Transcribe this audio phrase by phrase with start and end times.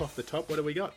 [0.00, 0.48] tip off the top.
[0.48, 0.94] What do we got?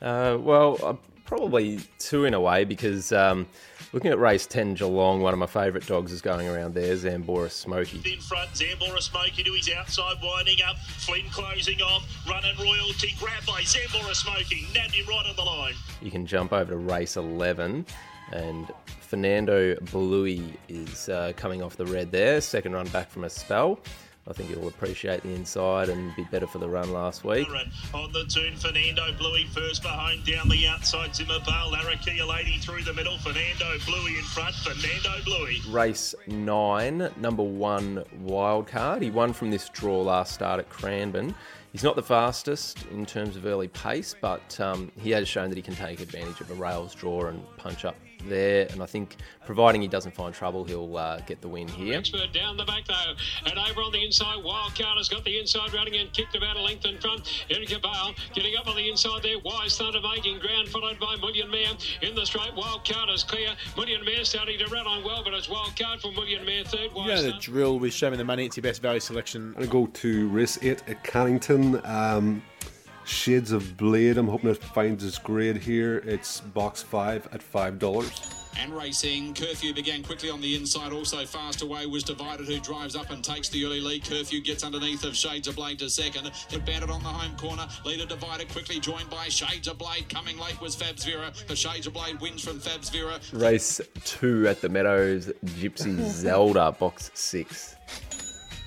[0.00, 0.94] Uh, well, uh,
[1.24, 3.46] probably two in a way because um,
[3.92, 7.50] looking at race 10 Geelong, one of my favourite dogs is going around there, Zambora
[7.50, 8.00] Smoky.
[8.12, 10.76] In front, Zambora Smoky to his outside, winding up.
[10.78, 12.04] Flynn closing off.
[12.28, 14.66] Running royalty, grabbed by Zambora Smoky.
[14.74, 15.74] Nabbed him right on the line.
[16.00, 17.86] You can jump over to race 11
[18.32, 23.30] and Fernando Bluey is uh, coming off the red there, second run back from a
[23.30, 23.78] spell.
[24.28, 27.48] I think he'll appreciate the inside and be better for the run last week.
[27.92, 31.10] On the turn, Fernando Bluey first behind down the outside.
[31.10, 33.18] Zimmerbale, Larakia Lady through the middle.
[33.18, 34.54] Fernando Bluey in front.
[34.54, 35.58] Fernando Bluey.
[35.70, 39.02] Race nine, number one wild card.
[39.02, 41.34] He won from this draw last start at Cranbourne.
[41.72, 45.56] He's not the fastest in terms of early pace, but um, he has shown that
[45.56, 47.96] he can take advantage of a rails draw and punch up
[48.28, 48.66] there.
[48.70, 51.98] And I think, providing he doesn't find trouble, he'll uh, get the win here.
[51.98, 53.14] Expert down the back though,
[53.46, 56.60] and over on the inside, Wildcard has got the inside running and kicked about a
[56.60, 57.44] length in front.
[57.50, 59.38] Erica Bale getting up on the inside there.
[59.44, 62.52] Wise Thunder making ground, followed by Million Mare in the straight.
[62.54, 63.50] Wildcard is clear.
[63.76, 66.90] Million Mare starting to run on well, but it's Wildcard for Million Mare third.
[66.94, 68.46] You know the drill with Show Me the Money.
[68.46, 69.54] It's your best value selection.
[69.56, 71.86] I'm going to go to race 8 at Cannington.
[71.88, 72.42] Um,
[73.04, 74.18] Shades of Blade.
[74.18, 75.98] I'm hoping it finds its grade here.
[76.06, 77.78] It's box 5 at $5
[78.58, 79.34] and racing.
[79.34, 80.92] Curfew began quickly on the inside.
[80.92, 84.04] Also fast away was Divided, who drives up and takes the early lead.
[84.04, 86.30] Curfew gets underneath of Shades of Blade to second.
[86.48, 87.66] Hit Bandit on the home corner.
[87.84, 90.08] Leader Divided quickly joined by Shades of Blade.
[90.08, 91.32] Coming late was Fabs Vera.
[91.46, 93.20] The Shades of Blade wins from Fabs Vera.
[93.32, 95.32] Race two at the Meadows.
[95.44, 97.76] Gypsy Zelda, box six.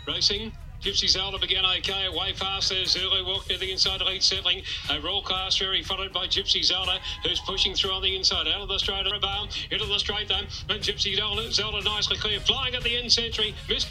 [0.08, 0.52] Racing.
[0.86, 2.70] Gypsy Zelda began okay, way fast.
[2.70, 4.62] There's early walk near the inside, lead settling.
[4.92, 8.48] A roll class very followed by Gypsy Zelda, who's pushing through on the inside.
[8.48, 10.36] Out of the straight, bound into the straight though.
[10.70, 13.56] And Gypsy Zelda, Zelda nicely clear, flying at the end century.
[13.68, 13.88] Missed.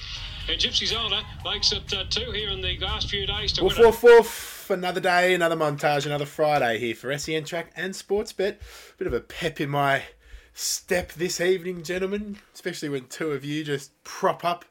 [0.49, 3.77] And Gypsy Zelda makes it uh, two here in the last few days to woof,
[3.77, 4.71] win woof, woof.
[4.71, 8.53] Another day, another montage, another Friday here for SEN Track and Sportsbet.
[8.53, 10.05] A bit of a pep in my
[10.53, 14.65] step this evening, gentlemen, especially when two of you just prop up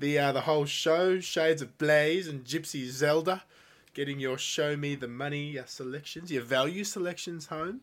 [0.00, 3.44] the uh, the whole show, Shades of Blaze and Gypsy Zelda,
[3.94, 7.82] getting your show me the money uh, selections, your value selections home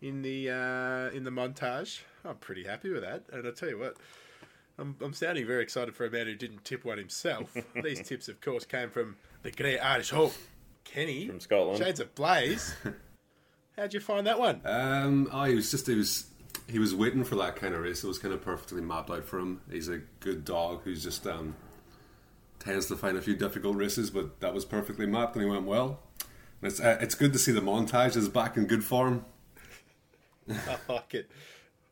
[0.00, 2.00] in the uh, in the montage.
[2.24, 3.96] I'm pretty happy with that, and I tell you what.
[4.80, 7.52] I'm, I'm sounding very excited for a man who didn't tip one himself.
[7.82, 10.34] These tips, of course, came from the great Irish Hope,
[10.84, 11.82] Kenny from Scotland.
[11.82, 12.76] Shades of Blaze.
[13.76, 14.60] How'd you find that one?
[14.64, 16.26] Um, oh, he was just he was
[16.68, 18.04] he was waiting for that kind of race.
[18.04, 19.62] It was kind of perfectly mapped out for him.
[19.70, 21.56] He's a good dog who's just um,
[22.58, 25.64] tends to find a few difficult races, but that was perfectly mapped and he went
[25.64, 26.00] well.
[26.60, 29.24] And it's uh, it's good to see the montage is back in good form.
[30.50, 31.30] I like it.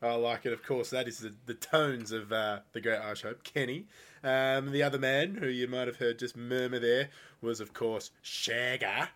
[0.03, 0.53] I like it.
[0.53, 3.87] Of course, that is the, the tones of uh, the great Irish Hope, Kenny.
[4.23, 7.09] Um, the other man who you might have heard just murmur there
[7.41, 9.09] was, of course, Shagger.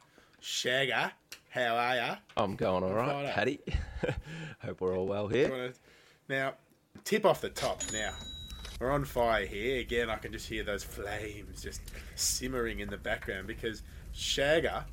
[0.43, 1.13] Shagger,
[1.51, 2.17] how are ya?
[2.37, 3.59] I'm going all right, Friday.
[3.63, 4.15] Paddy.
[4.61, 5.73] Hope we're all well here.
[6.29, 6.55] Now,
[7.05, 7.83] tip off the top.
[7.93, 8.13] Now,
[8.81, 9.81] we're on fire here.
[9.81, 11.83] Again, I can just hear those flames just
[12.15, 13.83] simmering in the background because
[14.15, 14.85] Shagger,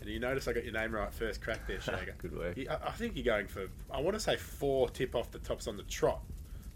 [0.00, 2.16] and you notice I got your name right first crack there, Shagger.
[2.16, 2.58] Good work.
[2.58, 5.66] I I think you're going for, I want to say four tip off the tops
[5.66, 6.22] on the trot.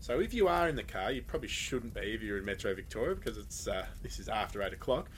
[0.00, 2.74] So if you are in the car, you probably shouldn't be if you're in Metro
[2.74, 5.08] Victoria because it's uh, this is after eight o'clock.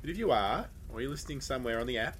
[0.00, 2.16] But if you are, or you're listening somewhere on the app,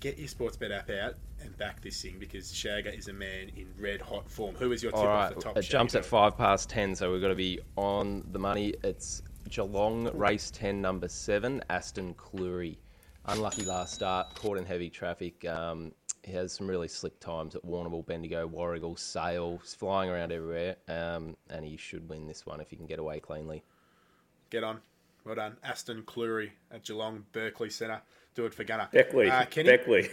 [0.00, 3.66] get your Sportsbet app out and back this thing because Shagger is a man in
[3.78, 4.54] red hot form.
[4.56, 5.56] Who is your tip All off the top?
[5.56, 8.74] it jumps at five past ten, so we've got to be on the money.
[8.82, 12.78] It's Geelong race ten, number seven, Aston Cleary.
[13.26, 15.44] Unlucky last start, caught in heavy traffic.
[15.44, 15.92] Um,
[16.22, 19.58] he has some really slick times at Warrnambool, Bendigo, Warragul, Sale.
[19.62, 22.98] He's flying around everywhere, um, and he should win this one if he can get
[22.98, 23.62] away cleanly.
[24.50, 24.80] Get on.
[25.26, 25.56] Well done.
[25.64, 28.00] Aston Cleary at Geelong Berkeley Centre.
[28.36, 28.88] Do it for Gunner.
[28.92, 29.28] Beckley.
[29.28, 29.70] Uh, Kenny?
[29.70, 30.08] Beckley.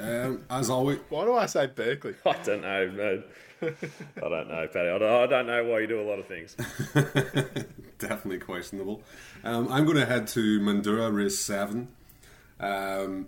[0.00, 2.14] Um, as always, Why do I say Berkeley?
[2.26, 3.24] I don't know, man.
[3.60, 4.88] I don't know, Paddy.
[4.88, 6.56] I don't, I don't know why you do a lot of things.
[7.98, 9.02] definitely questionable.
[9.44, 11.88] Um, I'm going to head to Mandurah race seven.
[12.58, 13.26] Um,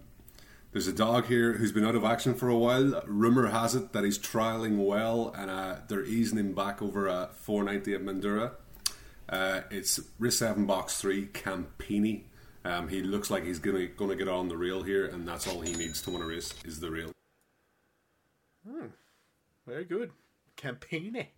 [0.73, 3.03] there's a dog here who's been out of action for a while.
[3.06, 7.29] Rumor has it that he's trialing well, and uh, they're easing him back over a
[7.35, 8.53] 490 at Mandurah.
[9.29, 12.25] Uh, it's race seven, box three, Campini.
[12.65, 15.26] Um, he looks like he's going to going to get on the rail here, and
[15.26, 17.11] that's all he needs to win a race is the rail.
[18.69, 18.87] Hmm.
[19.67, 20.11] Very good.
[20.56, 21.29] Campini.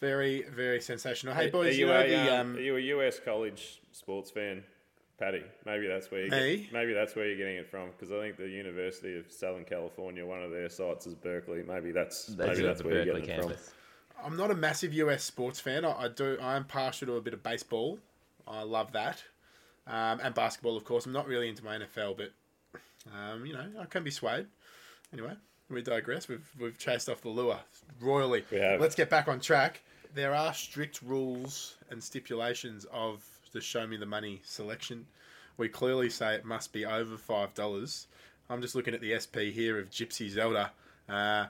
[0.00, 1.34] Very, very sensational.
[1.34, 2.34] Hey, boys, are you you, know a, the.
[2.40, 4.62] um, Um, are you a US college sports fan,
[5.18, 5.42] Patty?
[5.64, 6.56] Maybe that's where you Me?
[6.64, 9.64] get, maybe that's where you're getting it from because I think the University of Southern
[9.64, 11.62] California, one of their sites is Berkeley.
[11.62, 13.72] Maybe that's They maybe that's have the where you're Berkeley getting it campus.
[14.22, 15.84] I'm not a massive US sports fan.
[15.84, 16.38] I, I do.
[16.40, 17.98] I am partial to a bit of baseball.
[18.46, 19.22] I love that,
[19.86, 21.06] um, and basketball, of course.
[21.06, 22.32] I'm not really into my NFL, but
[23.14, 24.46] Um, you know, I can be swayed.
[25.12, 25.32] Anyway,
[25.70, 26.28] we digress.
[26.28, 27.60] We've we've chased off the lure
[28.00, 28.44] royally.
[28.80, 29.82] Let's get back on track.
[30.14, 35.06] There are strict rules and stipulations of the show me the money selection.
[35.56, 38.06] We clearly say it must be over five dollars.
[38.50, 40.72] I'm just looking at the SP here of Gypsy Zelda.
[41.08, 41.46] Uh,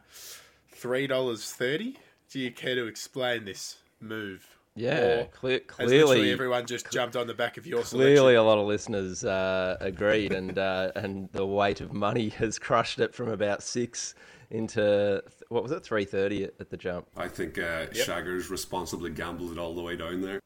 [0.71, 1.97] Three dollars thirty.
[2.31, 4.47] Do you care to explain this move?
[4.77, 8.37] Yeah, Or cle- has clearly, everyone just jumped on the back of your clearly selection.
[8.37, 12.99] a lot of listeners uh, agreed, and uh, and the weight of money has crushed
[12.99, 14.17] it from about six
[14.51, 17.07] into what was it, three thirty at, at the jump.
[17.17, 20.41] I think uh, Shaggers responsibly gambled it all the way down there.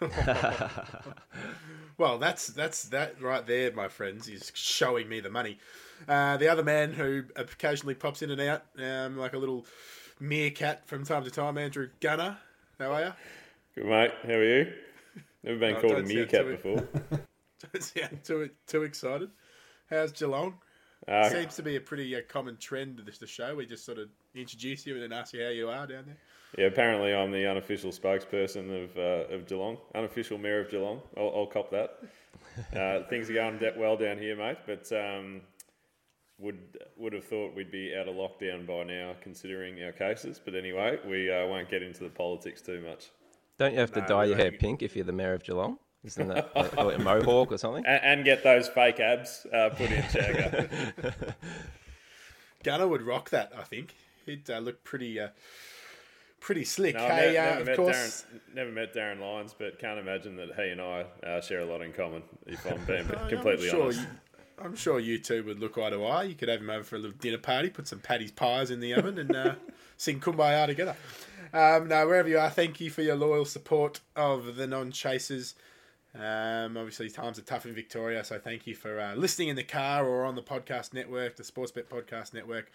[1.98, 5.58] Well, that's that's that right there, my friends, is showing me the money.
[6.06, 9.64] Uh, the other man who occasionally pops in and out, um, like a little
[10.20, 12.36] meerkat from time to time, Andrew Gunner.
[12.78, 13.12] How are you?
[13.74, 14.72] Good mate, how are you?
[15.42, 16.88] Never been Oh, called a meerkat too- before.
[17.72, 19.30] Don't sound too too excited.
[19.88, 20.58] How's Geelong?
[21.08, 23.54] Uh, Seems to be a pretty uh, common trend of this the show.
[23.54, 26.16] We just sort of introduce you and then ask you how you are down there.
[26.58, 31.00] yeah, apparently I'm the unofficial spokesperson of uh, of Geelong, unofficial mayor of Geelong.
[31.16, 31.98] I'll, I'll cop that.
[32.74, 35.42] Uh, things are going well down here, mate, but um,
[36.38, 36.58] would
[36.96, 40.40] would have thought we'd be out of lockdown by now, considering our cases.
[40.42, 43.10] But anyway, we uh, won't get into the politics too much.
[43.58, 44.60] Don't you have to No, dye your hair don't.
[44.60, 45.78] pink if you're the mayor of Geelong?
[46.04, 47.84] Isn't that they call it a mohawk or something?
[47.86, 51.34] And, and get those fake abs uh, put in, Shagger.
[52.62, 53.52] Gunner would rock that.
[53.56, 53.94] I think
[54.24, 55.28] he'd uh, look pretty uh,
[56.40, 56.94] pretty slick.
[56.94, 58.24] No, hey, ne- uh, never, of met course.
[58.30, 61.64] Darryn, never met Darryn Lyons, but can't imagine that he and I uh, share a
[61.64, 62.22] lot in common.
[62.46, 64.00] If I'm being I'm completely sure honest.
[64.00, 64.06] You,
[64.62, 66.24] I'm sure you two would look eye to eye.
[66.24, 68.80] You could have him over for a little dinner party, put some Paddy's pies in
[68.80, 69.54] the oven, and uh,
[69.96, 70.96] sing Kumbaya together.
[71.52, 75.54] Um, no, wherever you are, thank you for your loyal support of the non-chasers.
[76.14, 79.62] Um, obviously, times are tough in Victoria, so thank you for uh, listening in the
[79.62, 82.72] car or on the podcast network, the Sportsbet Podcast Network.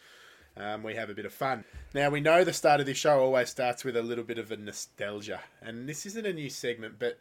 [0.55, 1.63] Um, we have a bit of fun.
[1.95, 4.51] Now, we know the start of this show always starts with a little bit of
[4.51, 5.39] a nostalgia.
[5.61, 7.17] And this isn't a new segment, but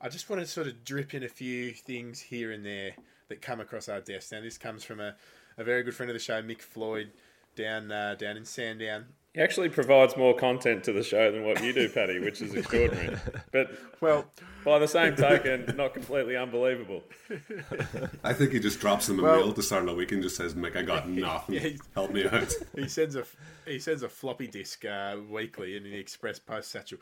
[0.00, 2.94] I just want to sort of drip in a few things here and there
[3.30, 4.30] that come across our desk.
[4.32, 5.14] Now, this comes from a,
[5.56, 7.10] a very good friend of the show, Mick Floyd,
[7.56, 9.06] down uh, down in Sandown.
[9.32, 12.52] He actually provides more content to the show than what you do, Paddy, which is
[12.52, 13.16] extraordinary.
[13.52, 14.24] But Well,
[14.64, 17.04] by the same token, not completely unbelievable.
[18.24, 20.34] I think he just drops them a Well- mail to start the week and just
[20.36, 21.54] says, Mick, I got nothing.
[21.54, 22.52] Yeah, Help me out.
[22.74, 23.24] he sends a
[23.66, 26.98] he sends a floppy disk uh, weekly in the Express Post satchel.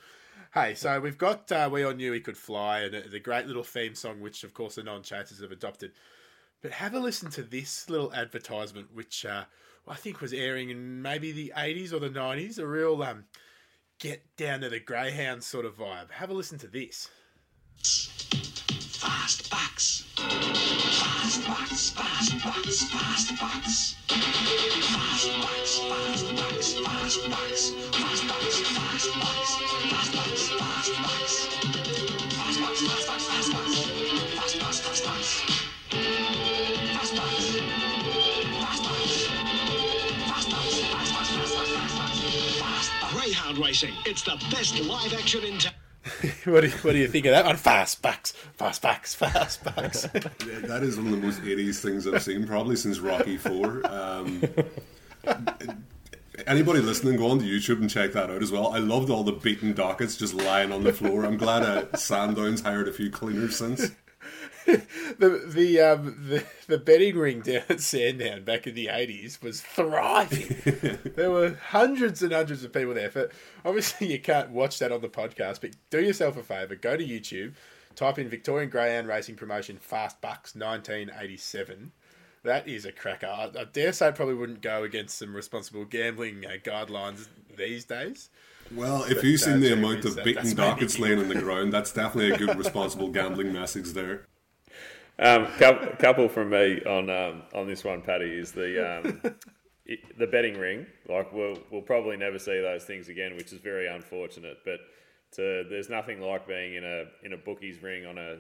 [0.53, 3.47] Hey, so we've got uh, "We All Knew He Could Fly" and uh, the great
[3.47, 5.93] little theme song, which of course the non-chasers have adopted.
[6.61, 9.45] But have a listen to this little advertisement, which uh,
[9.87, 12.59] I think was airing in maybe the '80s or the '90s.
[12.59, 13.25] A real um,
[13.99, 16.11] get down to the greyhound sort of vibe.
[16.11, 17.09] Have a listen to this.
[18.99, 20.05] Fast bucks.
[20.17, 23.95] Fast bucks, fast bucks, fast bucks.
[24.09, 27.71] Fast bucks, fast bucks, fast bucks.
[27.71, 29.55] Fast bucks, fast bucks,
[29.89, 31.48] fast bucks, fast bucks.
[43.57, 43.67] Bucks.
[43.67, 43.95] Racing.
[44.07, 45.73] It's the best live action in town.
[46.45, 47.57] what, do you, what do you think of that one?
[47.57, 50.07] Fast bucks, fast bucks, fast bucks.
[50.69, 53.87] That is one of the most 80s things I've seen, probably since Rocky 4.
[53.87, 54.43] Um,
[56.47, 58.69] anybody listening, go on to YouTube and check that out as well.
[58.69, 61.25] I loved all the beaten dockets just lying on the floor.
[61.25, 63.91] I'm glad uh, Sandown's hired a few cleaners since.
[65.19, 69.63] the the um the, the betting ring down at Sandown back in the eighties was
[69.63, 71.01] thriving.
[71.17, 73.11] there were hundreds and hundreds of people there.
[73.11, 73.33] But
[73.65, 75.63] obviously you can't watch that on the podcast.
[75.63, 77.55] But do yourself a favour, go to YouTube,
[77.97, 81.93] type in Victorian Greyhound Racing Promotion Fast Bucks nineteen eighty seven.
[82.45, 83.27] That is a cracker.
[83.27, 87.87] I, I dare say it probably wouldn't go against some responsible gambling uh, guidelines these
[87.87, 88.29] days.
[88.75, 91.73] Well, if But, you've seen uh, the amount of beaten dockets laying on the ground,
[91.73, 94.27] that's definitely a good responsible gambling message there.
[95.21, 99.21] Um, couple, couple from me on um, on this one, Paddy, is the um,
[100.19, 100.87] the betting ring.
[101.09, 104.59] Like we'll we'll probably never see those things again, which is very unfortunate.
[104.65, 104.81] But
[105.33, 108.37] to, there's nothing like being in a in a bookies ring on a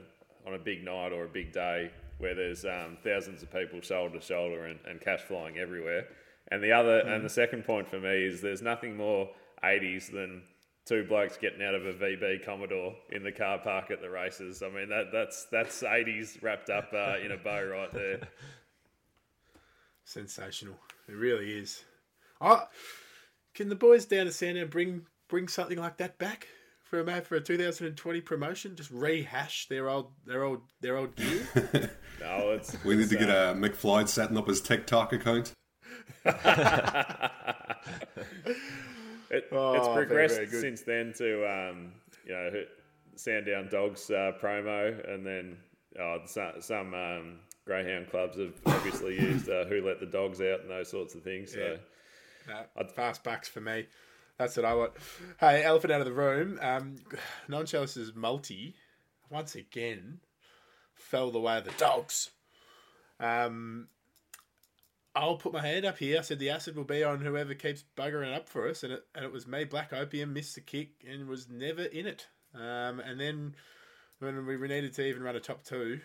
[0.47, 4.18] on a big night or a big day where there's um, thousands of people shoulder
[4.18, 6.06] to shoulder and, and cash flying everywhere.
[6.50, 9.28] And the other and the second point for me is there's nothing more
[9.62, 10.42] 80s than
[10.88, 14.62] two blokes getting out of a VB Commodore in the car park at the races.
[14.62, 18.21] I mean that that's that's 80s wrapped up uh, in a bow right there.
[20.04, 20.76] Sensational.
[21.07, 21.85] It really is.
[22.40, 22.66] Oh,
[23.54, 26.49] can the boys down at Sandown bring bring something like that back
[26.83, 28.75] for a for a 2020 promotion?
[28.75, 31.90] Just rehash their old their old their old gear.
[32.21, 35.12] No, it's We need it's, to get uh, a Mick Floyd setting up his TikTok
[35.12, 35.52] account.
[39.30, 40.61] It, Oh, it's progressed very good.
[40.61, 41.92] since then to um,
[42.25, 42.50] you know
[43.16, 45.56] Sandown Dogs uh, promo, and then
[46.00, 50.61] oh, some, some um, greyhound clubs have obviously used uh, "Who Let the Dogs Out"
[50.61, 51.52] and those sorts of things.
[51.52, 51.78] So
[52.49, 53.87] No, fast bucks for me.
[54.38, 54.92] That's what I want.
[55.40, 56.58] Hey, elephant out of the room.
[56.62, 56.97] Um,
[57.49, 58.75] Nonchallis's multi
[59.30, 60.20] once again
[60.94, 62.30] fell the way of the dogs.
[63.20, 63.88] Um,
[65.18, 66.18] I'll put my hand up here.
[66.18, 69.04] I said the acid will be on whoever keeps buggering up for us, and it
[69.14, 69.64] and it was me.
[69.64, 72.28] Black Opium missed the kick and was never in it.
[72.54, 73.54] Um, and then
[74.20, 76.00] when we needed to even run a top two,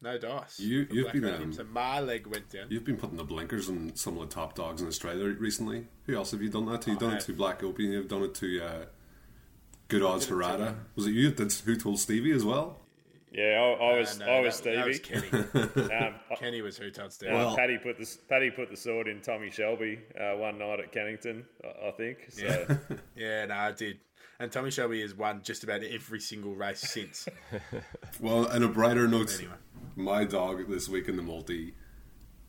[0.00, 0.60] no dice.
[0.60, 2.66] You, you've been, um, so my leg went down.
[2.70, 5.88] You've been putting the blinkers on some of the top dogs in Australia recently.
[6.06, 6.90] Who else have you done that to?
[6.90, 7.92] You've done it to Black Opium.
[7.92, 8.84] You've done it to uh,
[9.88, 10.76] Good Odds Harada.
[10.94, 12.78] Was it you that did Who Told Stevie as well?
[13.32, 15.20] Yeah, I, I was No, I was that- that was Stevie.
[15.30, 15.92] Kenny.
[16.06, 17.32] um, Kenny was who touched down.
[17.34, 20.80] uh, Well- Paddy put the Paddy put the sword in Tommy Shelby uh, one night
[20.80, 22.18] at Cannington, I, I think.
[22.30, 22.76] So
[23.16, 23.98] Yeah, no, I did.
[24.40, 27.28] And Tommy Shelby has won just about every single race since.
[28.20, 29.54] Well, and a brighter note, Anyway.
[29.96, 31.74] my dog this week in the multi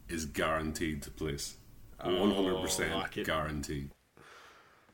[0.08, 1.58] is guaranteed to place.
[2.04, 3.92] One hundred percent like guaranteed.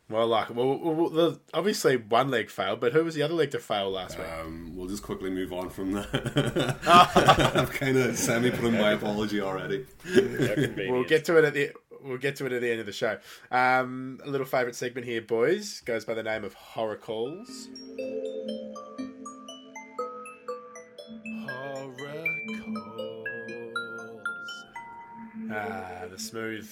[0.10, 3.34] Well, like, well, well, well, the, obviously one leg failed, but who was the other
[3.34, 4.28] leg to fail last week?
[4.28, 6.78] Um, we'll just quickly move on from that.
[7.56, 9.86] I've kind of semi put in my apology already.
[10.88, 11.72] We'll get to it at the
[12.04, 13.18] we'll get to it at the end of the show.
[13.52, 17.68] Um, a little favourite segment here, boys, goes by the name of horror calls.
[21.48, 23.28] Horror calls.
[25.52, 26.70] Ah, the smooth,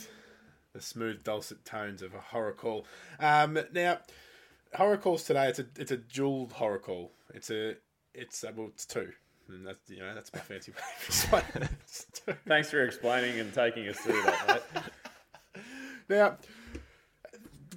[0.74, 2.86] the smooth dulcet tones of a horror call.
[3.20, 4.00] Um, now,
[4.76, 5.48] horror calls today.
[5.48, 7.12] It's a it's a dual horror call.
[7.34, 7.76] It's a
[8.14, 9.12] it's uh, well it's two.
[9.50, 11.70] And that's you know that's my fancy way of explaining
[12.28, 12.38] it.
[12.48, 15.64] Thanks for explaining and taking us through that, mate.
[16.10, 16.38] Now,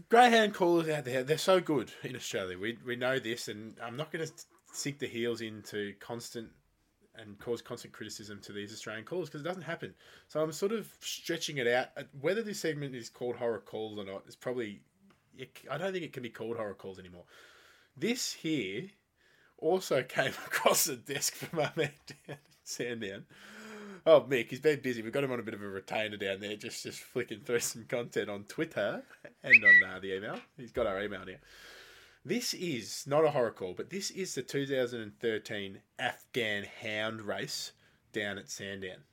[0.08, 2.58] greyhound callers out there, they're so good in Australia.
[2.58, 4.32] We, we know this, and I'm not going to
[4.72, 6.50] sink the heels into constant
[7.18, 9.94] and cause constant criticism to these Australian callers because it doesn't happen.
[10.28, 11.88] So I'm sort of stretching it out.
[11.96, 14.80] Uh, Whether this segment is called horror calls or not it's probably.
[15.70, 17.24] I don't think it can be called horror calls anymore.
[17.96, 18.84] This here
[19.58, 21.90] also came across the desk from our man
[22.26, 23.24] down Sandown.
[24.08, 25.02] Oh, Mick, he's been busy.
[25.02, 27.60] We've got him on a bit of a retainer down there, just just flicking through
[27.60, 29.02] some content on Twitter
[29.42, 30.38] and on uh, the email.
[30.56, 31.40] He's got our email here.
[32.28, 37.70] This is not a horror call, but this is the 2013 Afghan Hound race
[38.12, 39.04] down at Sandown.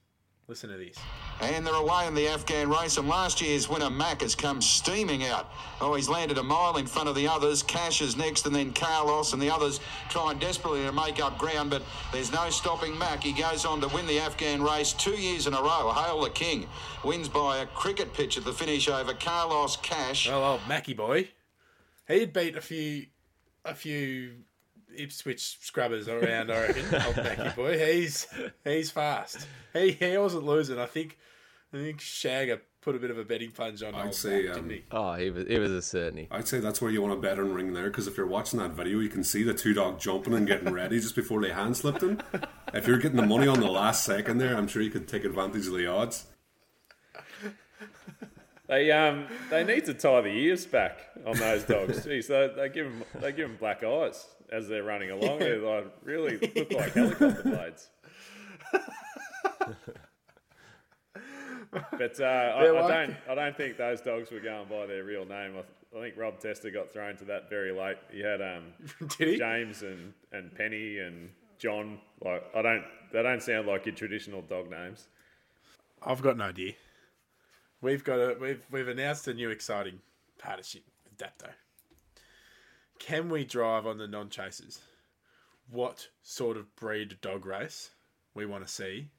[0.48, 0.98] Listen to this.
[1.40, 5.26] And they're away in the Afghan race, and last year's winner Mack has come steaming
[5.26, 5.52] out.
[5.80, 7.62] Oh, he's landed a mile in front of the others.
[7.62, 9.80] Cash is next, and then Carlos and the others
[10.10, 13.22] trying desperately to make up ground, but there's no stopping Mack.
[13.22, 15.94] He goes on to win the Afghan race two years in a row.
[15.96, 16.66] Hail the King
[17.04, 20.28] wins by a cricket pitch at the finish over Carlos Cash.
[20.32, 21.30] Oh, old Mackie boy.
[22.14, 23.08] He'd beat a few,
[23.66, 24.34] a few
[24.96, 26.52] Ipswich scrubbers around.
[26.52, 26.86] I reckon.
[27.06, 27.78] old Mackie boy.
[27.78, 28.28] He's
[28.64, 29.48] he's fast.
[29.74, 30.80] He he wasn't losing.
[30.80, 31.18] I think
[31.74, 33.96] I think Shagger put a bit of a betting plunge on.
[33.96, 34.86] I'd say, Mac, um, didn't he?
[34.92, 36.28] Oh, he was, it was a certainty.
[36.30, 38.60] I'd say that's where you want to bet on ring there because if you're watching
[38.60, 41.52] that video, you can see the two dog jumping and getting ready just before they
[41.52, 42.22] hand slipped him.
[42.74, 45.24] If you're getting the money on the last second there, I'm sure you could take
[45.26, 46.26] advantage of the odds.
[48.68, 52.06] They um they need to tie the ears back on those dogs.
[52.06, 55.40] Jeez, they, they give them they give them black eyes as they're running along.
[55.40, 57.90] They like really look like helicopter blades.
[61.98, 65.04] But uh, I, They're I don't I don't think those dogs were going by their
[65.04, 65.54] real name.
[65.58, 67.98] I, I think Rob Tester got thrown to that very late.
[68.12, 68.66] He had um
[69.18, 69.38] Did he?
[69.38, 72.00] James and, and Penny and John.
[72.24, 75.08] Like I don't they don't sound like your traditional dog names.
[76.06, 76.74] I've got no idea.
[77.84, 80.00] We've got a we've we've announced a new exciting
[80.40, 81.50] partnership with Dapto.
[82.98, 84.80] Can we drive on the non chasers?
[85.70, 87.90] What sort of breed dog race
[88.34, 89.10] we want to see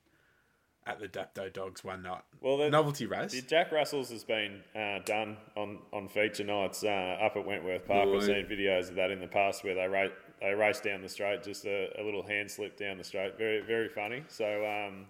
[0.87, 2.23] at the Dapto Dogs one night?
[2.40, 3.33] Well, the- novelty race.
[3.33, 7.87] The Jack Russell's has been uh, done on, on feature nights uh, up at Wentworth
[7.87, 8.09] Park.
[8.09, 11.09] I've seen videos of that in the past where they race they race down the
[11.11, 13.37] straight, just a, a little hand slip down the straight.
[13.37, 14.25] Very very funny.
[14.28, 15.04] So um,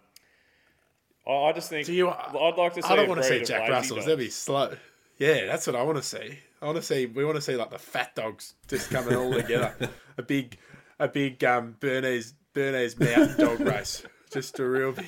[1.26, 2.88] I, I just think you- I'd like to see.
[2.88, 4.04] I don't want to see Jack Russells.
[4.06, 4.74] They'll be slow.
[5.18, 6.38] Yeah, that's what I want to see.
[6.60, 7.06] I want to see.
[7.06, 9.74] We want to see like the fat dogs just coming all together.
[10.18, 10.56] A big,
[11.00, 14.04] a big um, Bernese Bernese mountain dog race.
[14.32, 15.06] Just a real big,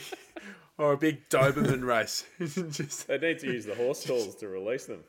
[0.79, 2.25] or a big Doberman race.
[2.41, 5.05] just They need to use the horse stalls to release them.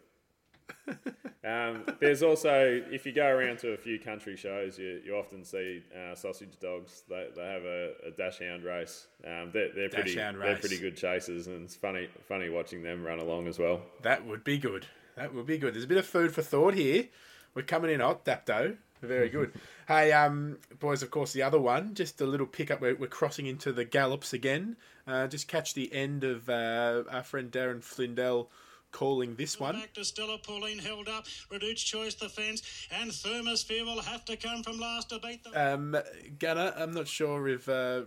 [1.47, 5.45] Um, there's also, if you go around to a few country shows, you, you often
[5.45, 7.03] see uh, sausage dogs.
[7.07, 9.07] They, they have a, a dachshund race.
[9.25, 13.19] Um, they're they're pretty they're pretty good chasers, and it's funny funny watching them run
[13.19, 13.81] along as well.
[14.01, 14.88] That would be good.
[15.15, 15.74] That would be good.
[15.74, 17.05] There's a bit of food for thought here.
[17.53, 18.75] We're coming in hot, Dapto.
[19.01, 19.53] Very good.
[19.88, 22.81] hey, um, boys, of course, the other one, just a little pickup.
[22.81, 24.75] We're, we're crossing into the gallops again.
[25.07, 28.47] Uh, just catch the end of uh, our friend Darren Flindell
[28.91, 29.75] calling this one.
[29.75, 31.25] Back to Stella Pauline held up.
[31.51, 32.88] Redoute's Choice the fence.
[32.91, 35.53] And Thermosphere will have to come from last to beat them.
[35.56, 36.01] Um,
[36.39, 38.01] Gunner, I'm not sure if uh,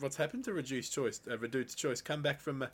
[0.00, 1.20] what's happened to Redoute's Choice.
[1.30, 2.66] Uh, Redoute's Choice come back from uh,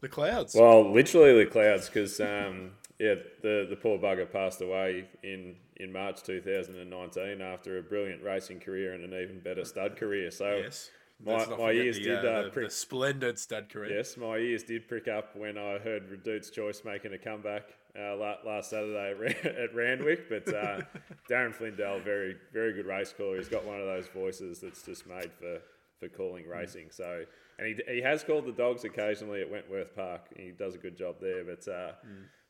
[0.00, 0.54] the clouds.
[0.54, 5.92] Well, literally the clouds, because um, yeah, the the poor bugger passed away in in
[5.92, 10.30] March 2019 after a brilliant racing career and an even better stud career.
[10.30, 10.90] So yes,
[11.22, 12.68] my, my ears the, did uh, uh, the, prick.
[12.68, 13.96] the splendid stud career.
[13.96, 17.62] Yes, my ears did prick up when I heard Redoute's Choice making a comeback
[17.98, 20.28] uh, last Saturday at, Randwick.
[20.28, 20.80] But uh,
[21.30, 23.36] Darren Flindell, very very good race caller.
[23.36, 25.60] He's got one of those voices that's just made for,
[26.00, 26.88] for calling racing.
[26.90, 27.24] So,
[27.58, 30.28] and he, he has called the dogs occasionally at Wentworth Park.
[30.36, 31.44] He does a good job there.
[31.44, 31.92] But uh,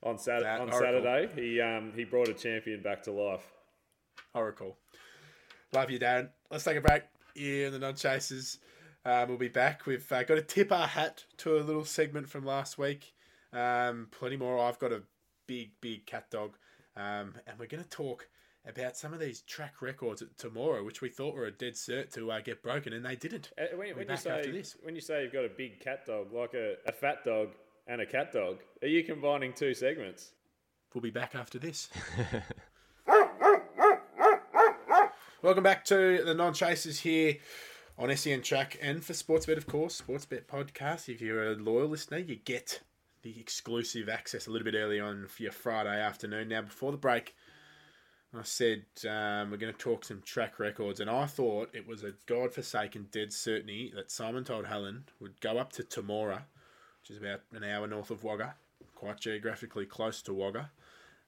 [0.02, 0.80] on Sat- That on Oracle.
[0.80, 3.44] Saturday, he um, he brought a champion back to life.
[4.34, 4.76] Oracle.
[5.72, 6.30] Love you, Darren.
[6.50, 7.02] Let's take a break
[7.34, 8.58] here in the non chasers.
[9.04, 9.86] Um, we'll be back.
[9.86, 13.12] We've uh, got to tip our hat to a little segment from last week.
[13.52, 14.58] Um, plenty more.
[14.58, 15.02] I've got a
[15.46, 16.56] big, big cat dog.
[16.96, 18.28] Um, and we're going to talk
[18.66, 22.12] about some of these track records at tomorrow, which we thought were a dead cert
[22.14, 23.50] to uh, get broken, and they didn't.
[23.58, 24.76] Uh, when, We'll when you back say after this.
[24.82, 27.50] when you say you've got a big cat dog, like a, a fat dog
[27.86, 30.30] and a cat dog, are you combining two segments?
[30.94, 31.88] We'll be back after this.
[35.44, 37.36] Welcome back to the non chasers here
[37.98, 40.00] on SEN Track and for Sportsbet, of course.
[40.00, 41.10] Sportsbet podcast.
[41.10, 42.80] If you're a loyal listener, you get
[43.20, 46.48] the exclusive access a little bit early on for your Friday afternoon.
[46.48, 47.36] Now, before the break,
[48.32, 52.04] I said um, we're going to talk some track records, and I thought it was
[52.04, 56.44] a godforsaken dead certainty that Simon told Helen would go up to Temora,
[57.02, 58.54] which is about an hour north of Wagga,
[58.94, 60.70] quite geographically close to Wagga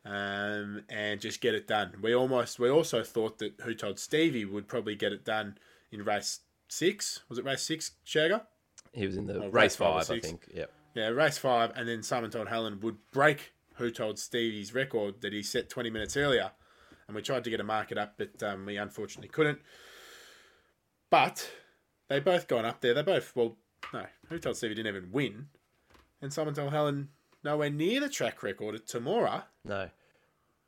[0.07, 1.95] um, and just get it done.
[2.01, 5.59] We almost we also thought that Who Told Stevie would probably get it done
[5.90, 7.21] in race six.
[7.29, 8.42] Was it race six, Shagger?
[8.92, 10.47] He was in the Oh, race five five, I think.
[10.55, 10.73] Yep.
[10.95, 15.33] Yeah, race five, and then Simon Told Helen would break Who Told Stevie's record that
[15.33, 16.53] he set 20 minutes earlier.
[17.09, 19.59] And we tried to get a market up, but um, we unfortunately couldn't.
[21.11, 21.49] But
[22.09, 22.95] they both gone up there.
[22.95, 23.57] They both, well,
[23.92, 25.49] no, Who Told Stevie didn't even win.
[26.23, 27.11] And Simon Told Helen
[27.46, 29.44] nowhere near the track record at Temora.
[29.64, 29.88] No.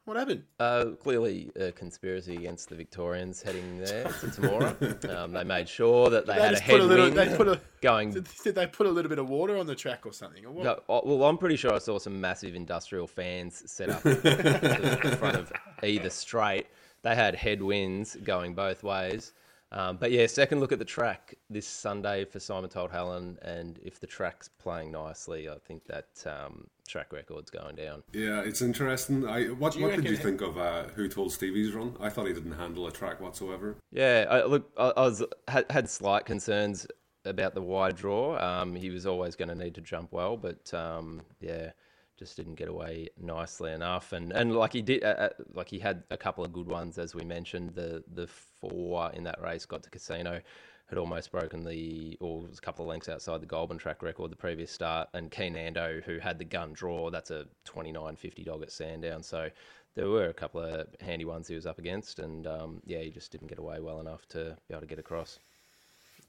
[0.07, 0.45] What happened?
[0.59, 5.15] Uh, clearly, a conspiracy against the Victorians heading there to Temora.
[5.15, 7.61] um, they made sure that they, They had a a little- headwind they put a-
[7.83, 8.13] going.
[8.13, 10.47] Did, did they put a little bit of water on the track or something?
[10.47, 10.65] Or what?
[10.65, 15.37] No, well, I'm pretty sure I saw some massive industrial fans set up in front
[15.37, 16.69] of either straight.
[17.03, 19.33] They had headwinds going both ways.
[19.71, 23.79] Um, but yeah, second look at the track this Sunday for Simon Told Helen, and
[23.83, 28.03] if the track's playing nicely, I think that um, track record's going down.
[28.13, 29.27] Yeah, it's interesting.
[29.27, 31.95] I what you what did you reckon- think of uh, Who Told Stevie's run?
[32.01, 33.77] I thought he didn't handle a track whatsoever.
[33.93, 36.87] Yeah, I, look, I, I was had, had slight concerns
[37.27, 38.39] about the wide draw.
[38.39, 41.73] Um, he was always going to need to jump well, but um, yeah,
[42.19, 44.13] just didn't get away nicely enough.
[44.13, 46.99] And and like he did, uh, uh, like he had a couple of good ones
[46.99, 47.75] as we mentioned.
[47.75, 50.41] The the four in that race got to Casino.
[50.89, 54.31] Had almost broken the, or was a couple of lengths outside the Goulburn track record
[54.31, 58.73] the previous start, and Keenando, who had the gun draw, that's a 29.50 dog at
[58.73, 59.23] Sandown.
[59.23, 59.51] So
[59.97, 63.11] there were a couple of handy ones he was up against, and um, yeah, he
[63.11, 65.41] just didn't get away well enough to be able to get across.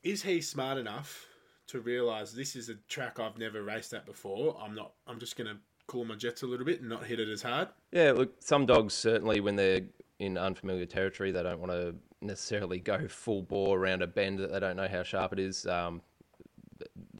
[0.03, 1.25] Is he smart enough
[1.67, 4.57] to realise this is a track I've never raced at before?
[4.59, 4.93] I'm not.
[5.05, 5.57] I'm just going to
[5.89, 7.67] cool my jets a little bit and not hit it as hard.
[7.91, 9.81] Yeah, look, some dogs certainly when they're
[10.19, 14.51] in unfamiliar territory, they don't want to necessarily go full bore around a bend that
[14.51, 15.65] they don't know how sharp it is.
[15.65, 16.01] Um,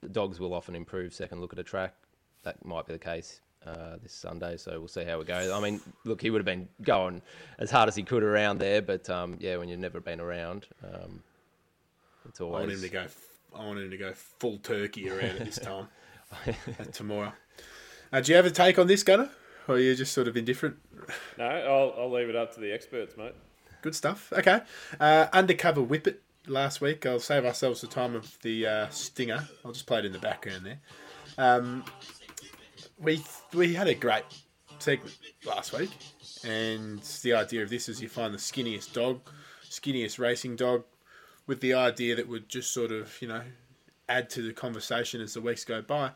[0.01, 1.95] the dogs will often improve second look at a track.
[2.43, 5.49] That might be the case uh, this Sunday, so we'll see how it goes.
[5.49, 7.21] I mean, look, he would have been going
[7.58, 10.67] as hard as he could around there, but um, yeah, when you've never been around,
[10.84, 11.23] um,
[12.27, 13.08] it's I want him to go.
[13.55, 15.88] I want him to go full turkey around it this time
[16.93, 17.34] tomorrow.
[18.12, 19.30] Uh, do you have a take on this, Gunner,
[19.67, 20.78] or are you just sort of indifferent?
[21.38, 23.34] No, I'll, I'll leave it up to the experts, mate.
[23.82, 24.34] Good stuff.
[24.34, 24.62] Okay.
[25.00, 27.06] Uh, undercover whippet last week.
[27.06, 29.48] I'll save ourselves the time of the uh, stinger.
[29.63, 30.80] I'll just play it in the background there.
[31.38, 31.86] Um,
[32.98, 34.26] we we had a great
[34.80, 35.91] segment last week,
[36.43, 39.22] and the idea of this is you find the skinniest dog,
[39.69, 40.84] skinniest racing dog,
[41.48, 43.43] with the idea that would just sort of you know
[44.10, 46.12] add to the conversation as the weeks go by.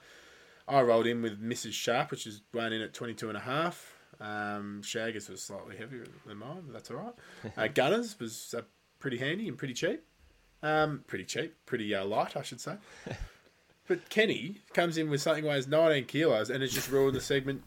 [0.67, 1.73] I rolled in with Mrs.
[1.73, 3.93] Sharp, which is weighing in at 22 and a half.
[4.21, 7.13] Um, Shaggers was slightly heavier than mine, but that's all right.
[7.58, 8.62] Uh, Gunners was uh,
[8.99, 10.02] pretty handy and pretty cheap.
[10.62, 12.76] Um, pretty cheap, pretty uh, light, I should say.
[13.86, 17.62] But Kenny comes in with something weighs 19 kilos and has just ruined the segment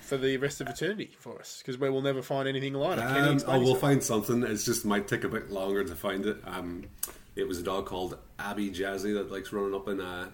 [0.00, 3.02] for the rest of eternity for us because we will never find anything like it.
[3.02, 3.80] Kenny, Um, explain oh, we'll yourself.
[3.80, 4.42] find something.
[4.42, 6.38] It's just might take a bit longer to find it.
[6.44, 6.86] Um,
[7.36, 10.30] it was a dog called Abby Jazzy that likes running up in uh,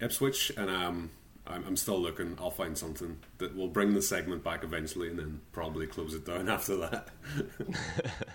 [0.00, 1.10] Ipswich, and um,
[1.46, 2.36] I'm, I'm still looking.
[2.40, 6.24] I'll find something that will bring the segment back eventually, and then probably close it
[6.24, 7.08] down after that.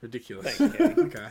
[0.00, 0.56] Ridiculous.
[0.56, 1.28] Thanks, okay.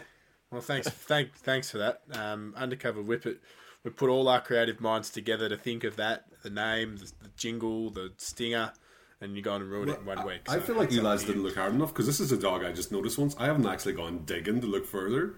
[0.52, 2.02] Well, thanks, thank, thanks for that.
[2.13, 3.38] Um, Undercover Whippet.
[3.84, 7.30] We put all our creative minds together to think of that, the name, the, the
[7.38, 8.74] jingle, the stinger,
[9.22, 10.41] and you go on and ruin it in one week.
[10.50, 12.63] I So feel like you guys didn't look hard enough because this is a dog
[12.63, 13.36] I just noticed once.
[13.39, 15.36] I haven't actually gone digging to look further,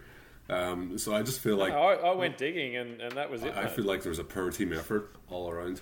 [0.50, 3.54] um, so I just feel like I, I went digging, and, and that was it.
[3.56, 3.72] I mate.
[3.72, 5.82] feel like there was a poor team effort all around.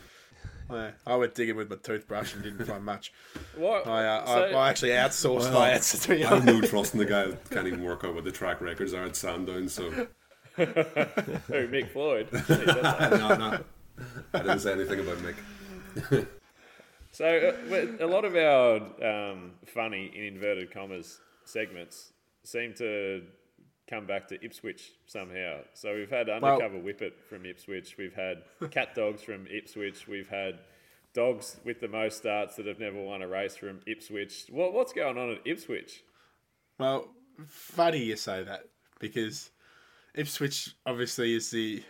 [0.72, 3.12] Yeah, I went digging with my toothbrush and didn't find much.
[3.58, 3.88] What?
[3.88, 6.62] I, uh, So- I, I actually outsourced my answer to be I have honest.
[6.62, 9.04] no trust in the guy that can't even work out what the track records are
[9.06, 10.08] at Sandown, so Who,
[10.68, 12.30] Mick Floyd?
[12.32, 13.64] Jeez, no, no.
[14.34, 16.28] I didn't say anything about Mick.
[17.12, 23.24] So uh, a lot of our um, funny in inverted commas segments seem to
[23.90, 25.62] come back to Ipswich somehow.
[25.74, 27.96] So we've had undercover whippet from Ipswich.
[27.98, 30.08] We've had cat dogs from Ipswich.
[30.08, 30.60] We've had
[31.14, 34.46] dogs with the most starts that have never won a race from Ipswich.
[34.50, 36.04] What, what's going on at Ipswich?
[36.78, 37.10] Well,
[37.48, 38.62] funny you say that
[39.00, 39.50] because
[40.16, 41.84] Ipswich obviously is the.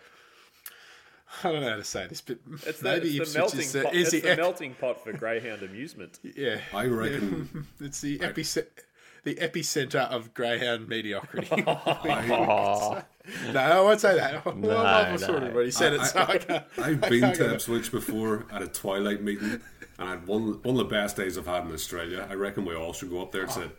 [1.43, 3.59] I don't know how to say this, but It's the, maybe it's the Ipswich melting
[3.59, 3.93] is the, pot.
[3.93, 6.19] is It's the, the melting pot for greyhound amusement.
[6.35, 7.67] Yeah, I reckon.
[7.79, 8.85] it's the epic-
[9.33, 11.47] the epicenter of greyhound mediocrity.
[11.67, 13.01] Oh,
[13.53, 14.43] no, I won't say that.
[14.43, 15.55] Well, No, I've sort of no.
[15.55, 16.65] already said it, so I, can't.
[16.79, 19.61] I've been to go- Ipswich before at a twilight meeting,
[19.99, 22.25] and I had one one of the best days I've had in Australia.
[22.29, 23.77] I reckon we all should go up there and sit.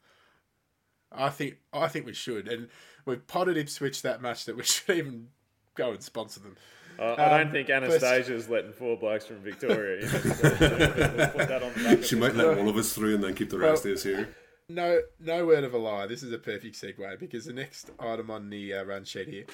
[1.11, 2.69] I think I think we should, and
[3.07, 5.29] we've potted Ipswich that much that we should even
[5.75, 6.57] go and sponsor them.
[6.99, 10.03] Uh, I don't Um, think but- Annastacia's letting four blokes from Victoria.
[10.03, 10.23] You know, so
[10.61, 13.35] we'll put that on the back She might let one of us through and then
[13.35, 14.29] keep the rest of us here.
[14.71, 16.07] No, no word of a lie.
[16.07, 19.45] This is a perfect segue because the next item on the uh, run sheet here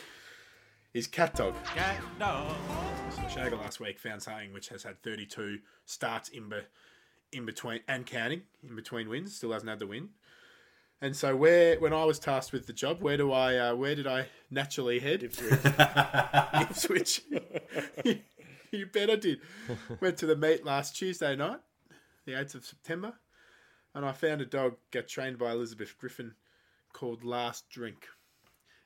[0.92, 1.55] is cat dog.
[1.64, 2.55] Cat dog.
[3.09, 6.59] So Shagger last week found something which has had 32 starts in, be,
[7.33, 9.35] in between and counting in between wins.
[9.35, 10.11] Still hasn't had the win.
[11.00, 13.94] And so where when I was tasked with the job, where do I uh, where
[13.94, 15.22] did I naturally head?
[15.22, 17.22] Ipswich.
[18.05, 18.18] you,
[18.70, 19.40] you bet I did.
[19.98, 21.61] Went to the meet last Tuesday night,
[22.26, 23.14] the 8th of September,
[23.96, 26.35] and I found a dog got trained by Elizabeth Griffin
[26.92, 28.06] called Last Drink.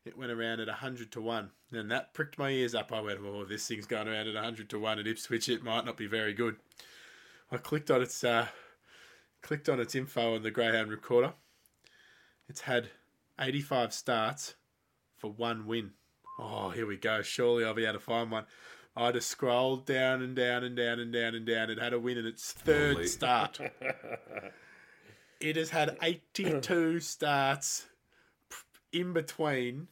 [0.05, 1.51] It went around at 100 to 1.
[1.73, 2.93] And that pricked my ears up.
[2.93, 5.49] I went, oh, this thing's going around at 100 to 1 at Ipswich.
[5.49, 6.57] It might not be very good.
[7.51, 8.47] I clicked on its uh,
[9.43, 11.33] clicked on its info on the Greyhound recorder.
[12.49, 12.91] It's had
[13.41, 14.55] 85 starts
[15.17, 15.91] for one win.
[16.39, 17.21] Oh, here we go.
[17.23, 18.45] Surely I'll be able to find one.
[18.97, 21.69] I just scrolled down and down and down and down and down.
[21.69, 23.09] It had a win in its third Lovely.
[23.09, 23.59] start.
[25.41, 27.87] it has had 82 starts
[28.93, 29.89] in between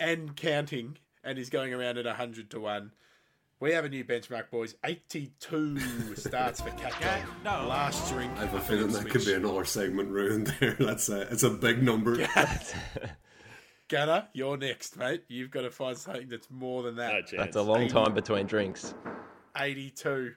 [0.00, 2.92] and counting and is going around at 100 to 1.
[3.60, 4.74] We have a new benchmark, boys.
[4.84, 5.78] 82
[6.16, 7.24] starts for Kaka.
[7.44, 7.68] Dog.
[7.68, 8.28] Last string.
[8.36, 10.72] I have a feeling in that could be another segment ruined there.
[10.80, 12.26] That's a, it's a big number.
[13.88, 15.22] Gunner, you're next, mate.
[15.28, 17.30] You've got to find something that's more than that.
[17.30, 17.38] No.
[17.38, 18.94] That's a long time between drinks.
[19.54, 20.32] 82.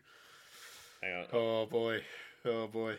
[1.02, 1.26] Hang on.
[1.32, 2.02] Oh, boy.
[2.44, 2.98] Oh, boy.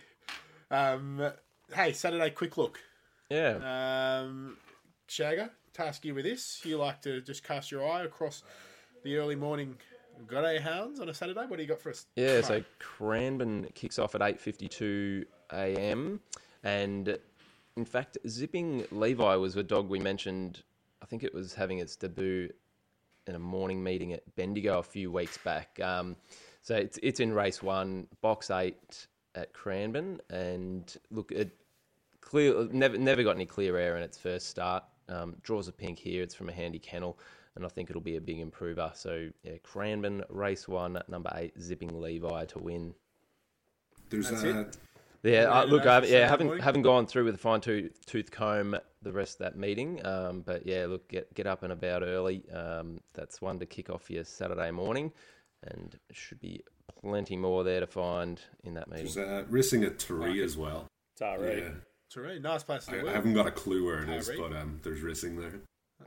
[0.71, 1.31] Um,
[1.75, 2.81] hey, Saturday quick look.
[3.31, 4.21] Yeah.
[4.23, 4.57] Um,
[5.09, 6.61] Shagger, task you with this.
[6.65, 8.43] You like to just cast your eye across
[9.05, 9.77] the early morning
[10.27, 11.45] greyhounds on a Saturday.
[11.47, 12.07] What do you got for us?
[12.17, 16.21] Yeah, so Cranbourne kicks off at 8.52 a.m.
[16.65, 17.19] And
[17.77, 20.63] in fact, Zipping Levi was a dog we mentioned,
[21.03, 22.51] I think it was having its debut
[23.27, 25.79] in a morning meeting at Bendigo a few weeks back.
[25.81, 26.17] Um,
[26.63, 30.21] so it's, it's in race one, box eight at Cranbourne.
[30.31, 31.57] And look, it
[32.21, 34.83] clear never never got any clear air in its first start.
[35.09, 36.23] Um, draws a pink here.
[36.23, 37.19] It's from a handy kennel,
[37.55, 38.91] and I think it'll be a big improver.
[38.95, 42.95] So yeah, Cranbourne race one, number eight, zipping Levi to win.
[44.09, 44.77] There's That's a, it?
[45.23, 48.05] Yeah, uh, look, to I haven't, yeah, haven't haven't gone through with a fine tooth,
[48.07, 50.05] tooth comb the rest of that meeting.
[50.05, 52.49] Um, but yeah, look, get get up and about early.
[52.51, 55.13] Um, that's one to kick off your Saturday morning,
[55.65, 56.63] and should be
[57.03, 59.05] plenty more there to find in that meeting.
[59.07, 60.87] there's a racing at Taree as well.
[61.21, 61.61] Taree.
[61.61, 61.69] Yeah.
[62.09, 63.11] It's nice place to I.
[63.11, 64.39] I haven't got a clue where it is, Taree.
[64.39, 65.61] but um, there's racing there.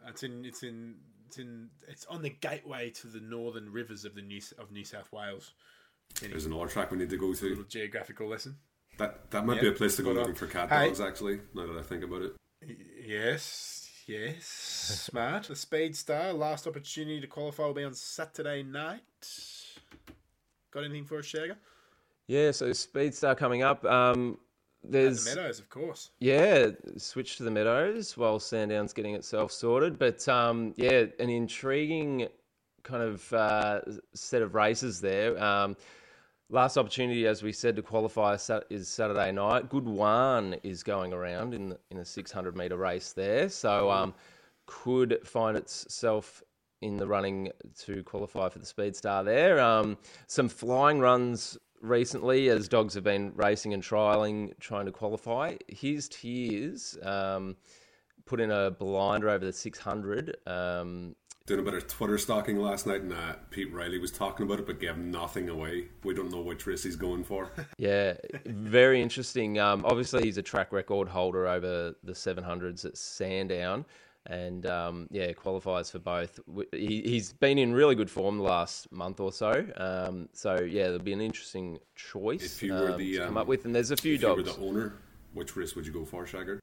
[0.08, 0.46] It's in.
[0.46, 0.96] It's in.
[1.28, 1.70] It's in.
[1.88, 5.54] It's on the gateway to the northern rivers of the New of New South Wales.
[6.22, 7.46] There's another track we need to go to.
[7.50, 7.70] Little to.
[7.70, 8.58] geographical lesson.
[8.98, 10.88] That that might Yeah, be a place to go looking for cat Hey.
[10.88, 11.02] dogs.
[11.02, 12.36] Actually, now that I think about it.
[13.06, 14.46] Yes, yes.
[14.46, 15.44] Smart.
[15.44, 19.02] The Speed Star, last opportunity to qualify will be on Saturday night.
[20.72, 21.56] Got anything for us, Shagger?
[22.28, 23.84] Yeah, so Speedstar coming up.
[23.86, 24.38] Um,
[24.84, 26.12] there's the Meadows, of course.
[26.20, 29.98] Yeah, switch to the Meadows while Sandown's getting itself sorted.
[29.98, 32.28] But um, yeah, an intriguing
[32.84, 33.82] kind of uh,
[34.14, 35.42] set of races there.
[35.44, 35.76] Um,
[36.50, 38.38] last opportunity, as we said, to qualify
[38.70, 39.70] is Saturday night.
[39.70, 44.14] Good one is going around in the, in a 600 meter race there, so um,
[44.66, 46.44] could find itself
[46.82, 49.60] in the running to qualify for the Speed Star there.
[49.60, 55.56] Um, some flying runs recently as dogs have been racing and trialing, trying to qualify.
[55.68, 57.56] His Tears um,
[58.26, 60.38] put in a blinder over the 600.
[60.46, 61.16] Um,
[61.46, 64.60] Doing a bit of Twitter stalking last night, and uh, Pete Riley was talking about
[64.60, 65.86] it, but gave nothing away.
[66.04, 67.50] We don't know which race he's going for.
[67.80, 68.14] Yeah,
[68.46, 69.58] very interesting.
[69.58, 73.84] Um, obviously, he's a track record holder over the 700s at Sandown,
[74.26, 76.40] and um, yeah, qualifies for both.
[76.72, 79.66] He, he's been in really good form the last month or so.
[79.78, 83.28] Um, so yeah, there'll be an interesting choice If you were um, the to come
[83.30, 84.56] um, up with, and there's a few if you were dogs.
[84.56, 84.94] the owner,
[85.34, 86.60] which race would you go for, Shagger?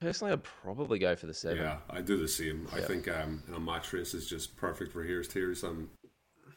[0.00, 1.58] Personally, I'd probably go for the seven.
[1.58, 2.68] Yeah, I do the same.
[2.72, 5.64] I think um, a match race is just perfect for Here's Tears.
[5.64, 5.88] Um,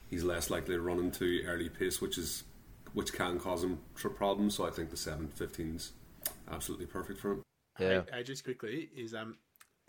[0.10, 2.43] he's less likely to run into early pace, which is
[2.93, 4.56] which can cause him tr- problems.
[4.56, 5.91] So I think the 7.15's
[6.52, 7.43] absolutely perfect for him.
[7.80, 7.88] Yeah.
[7.88, 9.38] Hey, hey, just quickly, is um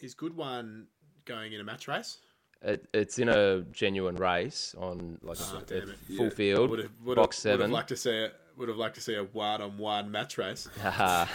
[0.02, 0.86] is good one
[1.24, 2.18] going in a match race?
[2.62, 5.98] It, it's in a genuine race on like Oh, a, damn it.
[6.16, 6.30] full Yeah.
[6.30, 7.58] field, Would have, would box have, seven.
[7.58, 8.34] Would have liked to see it.
[8.56, 10.68] would have liked to see a one on one match race.
[10.82, 11.26] Haha.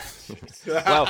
[0.68, 1.08] well,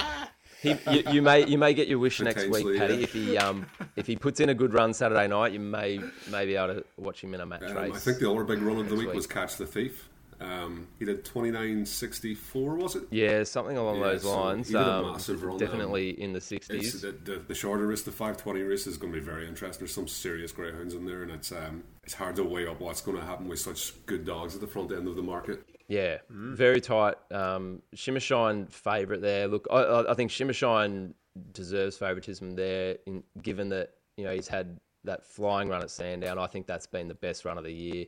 [0.62, 2.94] he, you, you may you may get your wish next week, Potentially, Paddy.
[2.98, 3.00] yeah.
[3.04, 6.46] If he um if he puts in a good run Saturday night, you may may
[6.46, 7.96] be able to watch him in a match Um, race.
[7.96, 9.16] I think the other big run of the week week.
[9.16, 10.10] was Catch the Thief.
[10.44, 13.04] Um, he did 29.64, was it?
[13.12, 14.68] yeah, something along Yeah, those so lines.
[14.68, 17.02] he did a Um, massive run, definitely in the sixties.
[17.02, 19.80] the, the, the shorter race, the 520 race, is going to be very interesting.
[19.86, 23.02] There's some serious greyhounds in there, and it's um, it's hard to weigh up what's
[23.02, 25.64] going to happen with such good dogs at the front end of the market.
[25.88, 27.16] Yeah, very tight.
[27.32, 29.48] Um, Shimmershine favourite there.
[29.48, 31.14] Look, I- I, I think Shimmershine
[31.54, 36.38] deserves favouritism there, in, given that you know he's had that flying run at Sandown.
[36.40, 38.06] I think that's been the best run of the year.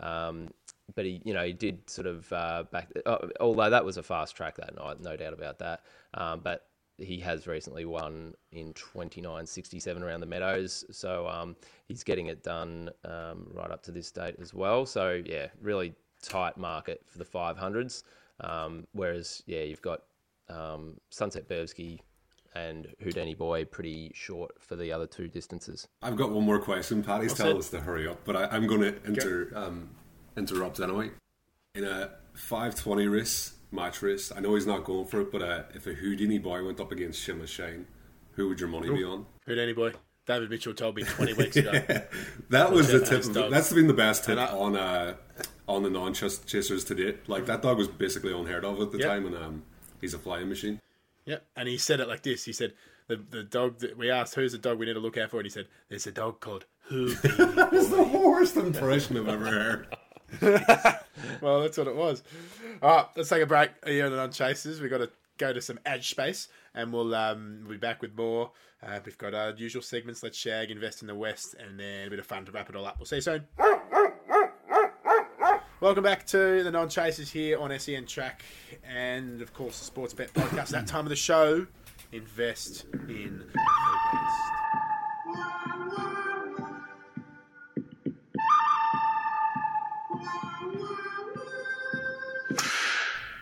[0.00, 0.48] Um,
[0.94, 2.90] but he, you know, he did sort of uh, back.
[3.04, 5.82] Uh, although that was a fast track that night, no doubt about that.
[6.14, 6.66] Um, but
[6.98, 11.54] he has recently won in 29.67 around the Meadows, so um,
[11.86, 14.84] he's getting it done um, right up to this date as well.
[14.84, 18.02] So yeah, really tight market for the 500s.
[18.40, 20.02] Um, whereas yeah, you've got
[20.48, 22.00] um, Sunset Burbsky
[22.54, 25.86] and Houdini Boy pretty short for the other two distances.
[26.02, 27.02] I've got one more question.
[27.02, 27.60] Patty's What's telling it?
[27.60, 29.50] us to hurry up, but I, I'm going to inter,
[30.38, 31.10] interrupt anyway.
[31.74, 35.62] In a 520 race, match race, I know he's not going for it, but uh,
[35.74, 37.84] if a Houdini boy went up against Shimmershine,
[38.32, 39.26] who would your money be on?
[39.46, 39.92] Who'd boy?
[40.26, 41.72] David Mitchell told me 20 weeks ago.
[42.50, 43.24] That was the tip.
[43.24, 43.50] Of, dog.
[43.50, 45.14] that's been the best tip I- on uh,
[45.66, 47.28] on the non chasers to date.
[47.28, 49.06] Like that dog was basically unheard of at the Yeah.
[49.08, 49.62] time, and um,
[50.00, 50.80] he's a flying machine.
[51.24, 52.44] Yeah, and he said it like this.
[52.44, 52.72] He said,
[53.06, 55.38] "the the dog that we asked who's the dog we need to look out for,"
[55.38, 59.96] and he said, "There's a dog called Who." That's the worst impression I've ever heard.
[61.40, 62.22] well, that's what it was.
[62.82, 64.80] All right, let's take a break here on chasers.
[64.80, 68.16] We've got to go to some ad space, and we'll um we'll be back with
[68.16, 68.50] more.
[68.82, 70.22] Uh, we've got our usual segments.
[70.22, 72.76] Let's shag, invest in the West, and then a bit of fun to wrap it
[72.76, 72.96] all up.
[72.98, 73.44] We'll see you soon.
[75.80, 78.42] Welcome back to the non chasers here on SEN Track,
[78.84, 80.68] and of course the Sports Bet podcast.
[80.68, 81.66] That time of the show,
[82.12, 83.60] invest in the
[84.12, 84.47] West.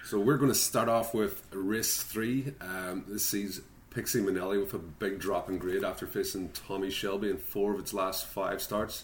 [0.06, 2.54] So we're going to start off with race three.
[2.60, 7.28] Um, this sees Pixie Manelli with a big drop in grade after facing Tommy Shelby
[7.28, 9.02] in four of its last five starts.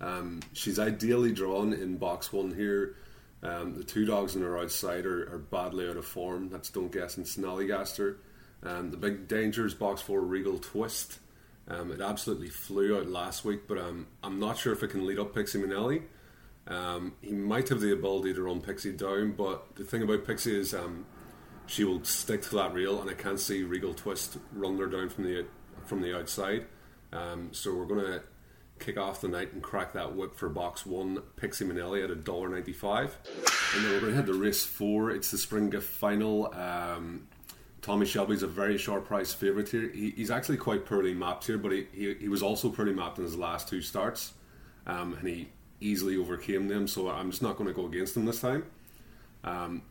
[0.00, 2.96] Um, she's ideally drawn in box one here.
[3.42, 6.48] Um, the two dogs on her outside are, are badly out of form.
[6.48, 8.16] That's Don't Guess and Snallygaster.
[8.62, 11.18] Um, the big danger is box four Regal Twist.
[11.68, 15.06] Um, it absolutely flew out last week, but um, I'm not sure if it can
[15.06, 16.04] lead up Pixie Manelli.
[16.68, 20.60] Um, he might have the ability to run Pixie down, but the thing about Pixie
[20.60, 21.06] is um,
[21.66, 25.08] she will stick to that rail, and I can't see Regal Twist run her down
[25.08, 25.46] from the
[25.86, 26.66] from the outside.
[27.10, 28.22] Um, so we're going to
[28.78, 32.14] kick off the night and crack that whip for box one, Pixie Manelli at a
[32.14, 33.16] dollar ninety five,
[33.74, 35.10] and then we're going to head to race four.
[35.10, 36.52] It's the spring gift final.
[36.54, 37.28] Um,
[37.80, 39.90] Tommy Shelby's a very short price favourite here.
[39.90, 43.18] He, he's actually quite poorly mapped here, but he, he, he was also poorly mapped
[43.18, 44.34] in his last two starts,
[44.86, 45.48] um, and he
[45.80, 46.88] easily overcame them.
[46.88, 48.64] So I'm just not going to go against him this time.
[49.44, 49.82] Um,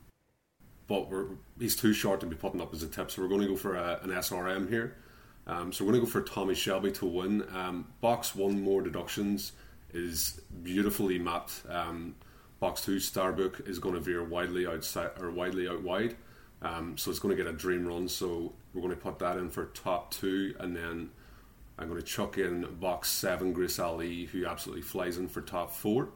[0.87, 1.27] but we're,
[1.59, 3.55] he's too short to be putting up as a tip, so we're going to go
[3.55, 4.95] for a, an SRM here.
[5.45, 7.45] Um, so we're going to go for Tommy Shelby to win.
[7.53, 9.53] Um, box one more deductions
[9.93, 11.63] is beautifully mapped.
[11.69, 12.15] Um,
[12.59, 16.15] box two Starbook is going to veer widely outside or widely out wide,
[16.61, 18.07] um, so it's going to get a dream run.
[18.07, 21.09] So we're going to put that in for top two, and then
[21.79, 25.71] I'm going to chuck in box seven Grace Ali, who absolutely flies in for top
[25.71, 26.09] four.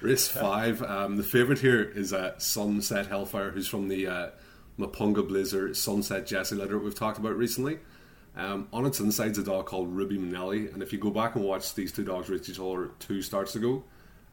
[0.00, 0.82] Race five.
[0.82, 4.30] Um, the favourite here is uh, Sunset Hellfire, who's from the uh,
[4.78, 7.78] Mapunga Blazer Sunset Jesse letter we've talked about recently.
[8.36, 11.44] Um, on its inside's a dog called Ruby Manelli, and if you go back and
[11.44, 13.84] watch these two dogs race each other two starts ago,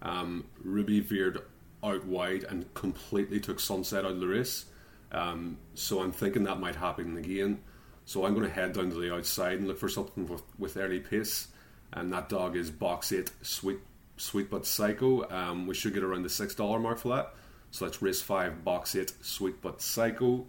[0.01, 1.39] um, Ruby veered
[1.83, 4.65] out wide and completely took Sunset out of the race.
[5.11, 7.61] Um, so I'm thinking that might happen again.
[8.05, 10.77] So I'm going to head down to the outside and look for something with, with
[10.77, 11.47] early pace.
[11.93, 13.79] And that dog is box eight, sweet,
[14.17, 15.29] sweet but psycho.
[15.29, 17.33] Um, we should get around the six dollar mark for that.
[17.71, 20.45] So that's race five, box eight, sweet but psycho.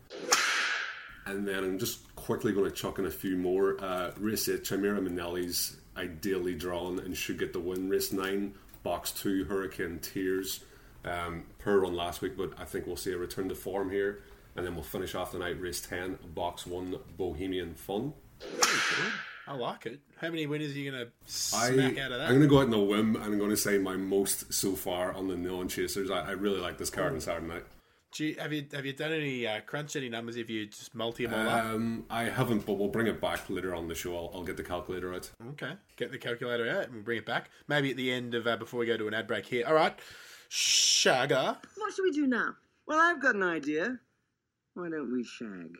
[1.27, 3.83] And then I'm just quickly going to chuck in a few more.
[3.83, 7.89] Uh, race 8, Chimera Manelli's ideally drawn and should get the win.
[7.89, 10.65] Race 9, box 2, Hurricane Tears.
[11.05, 14.23] Um, per run last week, but I think we'll see a return to form here.
[14.57, 18.13] And then we'll finish off the night, race 10, box 1, Bohemian Fun.
[19.47, 20.01] I like it.
[20.21, 21.13] How many winners are you going to
[21.57, 22.29] I, smack out of that?
[22.29, 24.53] I'm going to go out on a whim and I'm going to say my most
[24.53, 26.11] so far on the non chasers.
[26.11, 27.65] I, I really like this card on Saturday night.
[28.13, 30.37] Do you, have you have you done any uh, crunch any numbers?
[30.37, 31.65] Have you just multi them all up?
[31.65, 34.15] Um, I haven't, but we'll bring it back later on the show.
[34.15, 35.31] I'll, I'll get the calculator out.
[35.53, 37.49] Okay, get the calculator out and we'll bring it back.
[37.69, 39.67] Maybe at the end of uh, before we go to an ad break here.
[39.67, 39.99] All right,
[40.51, 41.57] Shagger.
[41.77, 42.55] What should we do now?
[42.87, 43.99] Well, I've got an idea.
[44.75, 45.77] Why don't we shag?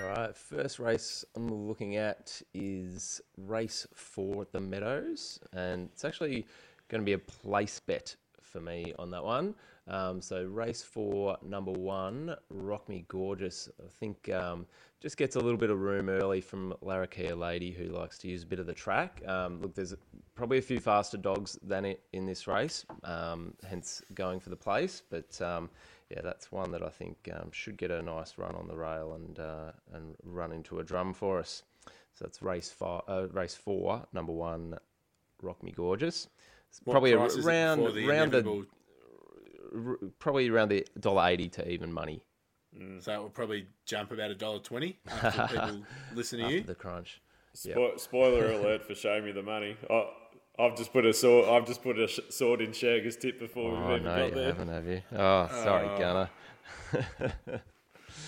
[0.00, 6.04] All right, first race I'm looking at is race four at the Meadows, and it's
[6.04, 6.46] actually
[6.88, 9.54] going to be a place bet for me on that one.
[9.86, 13.68] Um, so race four, number one, Rock Me Gorgeous.
[13.78, 14.66] I think um,
[15.00, 18.44] just gets a little bit of room early from Larakia Lady, who likes to use
[18.44, 19.22] a bit of the track.
[19.28, 19.94] Um, look, there's
[20.34, 24.56] probably a few faster dogs than it in this race, um, hence going for the
[24.56, 25.02] place.
[25.10, 25.68] But um,
[26.08, 29.14] yeah, that's one that I think um, should get a nice run on the rail
[29.14, 31.62] and uh, and run into a drum for us.
[32.14, 34.78] So that's race five, uh, race four, number one,
[35.42, 36.28] Rock Me Gorgeous.
[36.70, 38.66] It's What probably around the around the,
[39.74, 42.22] r- probably around the dollar eighty to even money.
[42.78, 45.82] Mm, so it will probably jump about a dollar twenty after people
[46.14, 46.62] listen to after you.
[46.62, 47.20] the crunch.
[47.56, 49.76] Spo- spoiler alert for Show Me the Money.
[49.88, 50.08] I,
[50.58, 51.48] I've just put a sword.
[51.48, 54.28] I've just put a sh- sword in Shagger's tip before we've Oh even no, got
[54.30, 54.46] you there.
[54.46, 55.02] haven't, have you?
[55.12, 55.98] Oh, sorry, Oh.
[55.98, 56.30] Gunner.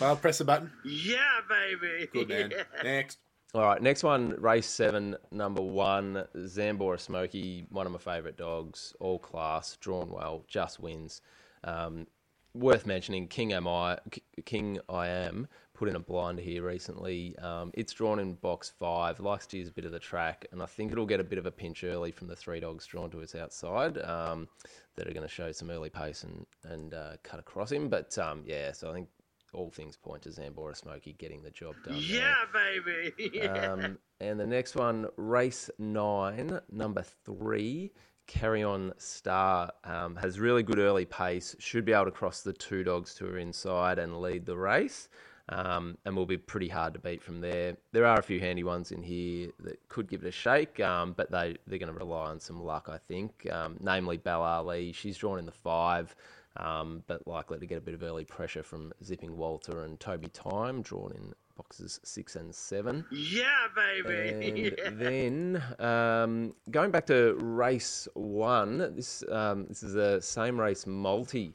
[0.01, 0.71] Well, press the button.
[0.85, 1.17] Yeah,
[1.49, 2.07] baby.
[2.13, 2.53] Good man.
[2.85, 3.19] Next.
[3.55, 8.93] All right, next one, race seven, number one, Zambora Smoky, one of my favourite dogs,
[9.01, 11.23] all class, drawn well, just wins.
[11.65, 12.07] Um,
[12.55, 13.99] worth mentioning, King Am I,
[14.45, 17.39] King I Am, put in a blind here recently.
[17.39, 20.63] Um, it's drawn in box five, likes to use a bit of the track, and
[20.63, 23.11] I think it'll get a bit of a pinch early from the three dogs drawn
[23.11, 24.49] to its outside um,
[24.97, 27.89] that are going to show some early pace and, and uh, cut across him.
[27.89, 29.09] But um, yeah, so I think
[29.57, 31.95] all things point to Zambora Smoky getting the job done.
[31.95, 32.03] there.
[32.03, 33.49] Yeah, baby.
[33.49, 37.92] Um, and the next one, race nine, number three,
[38.27, 42.53] Carry On Star, um, has really good early pace, should be able to cross the
[42.53, 45.09] two dogs to her inside and lead the race.
[45.49, 47.77] Um, and will be pretty hard to beat from there.
[47.92, 51.12] There are a few handy ones in here that could give it a shake, um,
[51.16, 53.47] but they, they're going to rely on some luck, I think.
[53.53, 54.90] Um, namely, Bell Ali.
[54.90, 56.16] She's drawn in the five,
[56.59, 60.29] um, but likely to get a bit of early pressure from Zipping Walter and Toby
[60.29, 63.05] Time, drawn in boxes six and seven.
[63.11, 64.75] yeah, baby.
[64.85, 70.87] And then um, going back to race one, this um, this is a same race
[70.87, 71.55] multi.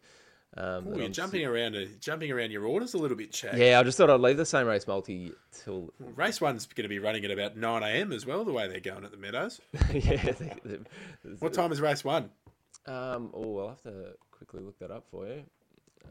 [0.58, 3.34] Um, Oh, that you're I'm jumping around, uh, jumping around your orders a little bit,
[3.34, 3.58] Shag.
[3.58, 5.32] Yeah, I just thought I'd leave the same race multi
[5.64, 8.12] till Race one's going to be running at about nine a.m.
[8.12, 8.44] as well.
[8.44, 9.62] The way they're going at the Meadows.
[9.94, 10.32] yeah.
[10.34, 12.32] they- they- What time is race one?
[12.86, 14.16] Um, oh, I'll have to
[14.46, 15.44] quickly look that up for you.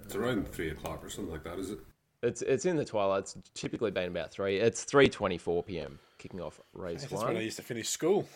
[0.05, 1.78] It's around three o'clock or something like that, is it?
[2.22, 3.22] It's it's in the twilight.
[3.22, 4.59] It's typically been about three.
[4.59, 5.99] It's three twenty four p.m.
[6.18, 7.26] kicking off race That's one.
[7.28, 8.28] when I used to finish school.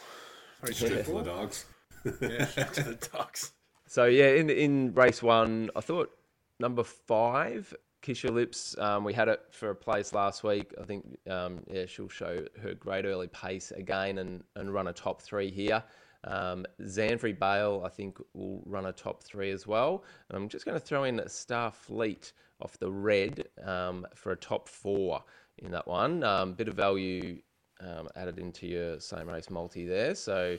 [0.62, 1.64] Race Straight two, for the dogs.
[2.04, 3.52] Yeah, to the dogs.
[3.86, 6.10] So yeah, in in race one, I thought
[6.58, 8.76] number five, Kiss Your Lips.
[8.78, 10.72] Um, we had it for a place last week.
[10.80, 14.92] I think um, yeah, she'll show her great early pace again and and run a
[14.92, 15.82] top three here.
[16.24, 20.04] Um, Zanfrey Bale, I think, will run a top three as well.
[20.28, 24.68] And I'm just going to throw in Starfleet off the red um, for a top
[24.68, 25.22] four
[25.58, 26.24] in that one.
[26.24, 27.40] Um, bit of value
[27.80, 30.14] um, added into your same race multi there.
[30.14, 30.58] So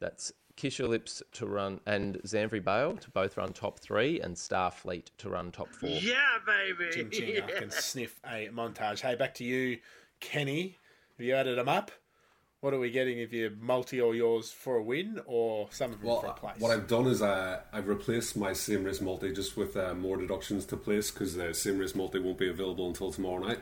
[0.00, 4.34] that's Kiss Your Lips to run and Zamfri Bale to both run top three and
[4.34, 5.90] Starfleet to run top four.
[5.90, 6.90] Yeah, baby.
[6.92, 9.00] Ching ching, I can sniff a montage.
[9.00, 9.78] Hey, back to you,
[10.20, 10.78] Kenny.
[11.18, 11.90] Have you added them up?
[12.64, 15.98] What are we getting if you multi all yours for a win or some of
[16.00, 16.54] them Well, for a place?
[16.60, 20.16] what I've done is uh, I've replaced my same race multi just with uh, more
[20.16, 23.58] deductions to place because the same race multi won't be available until tomorrow night.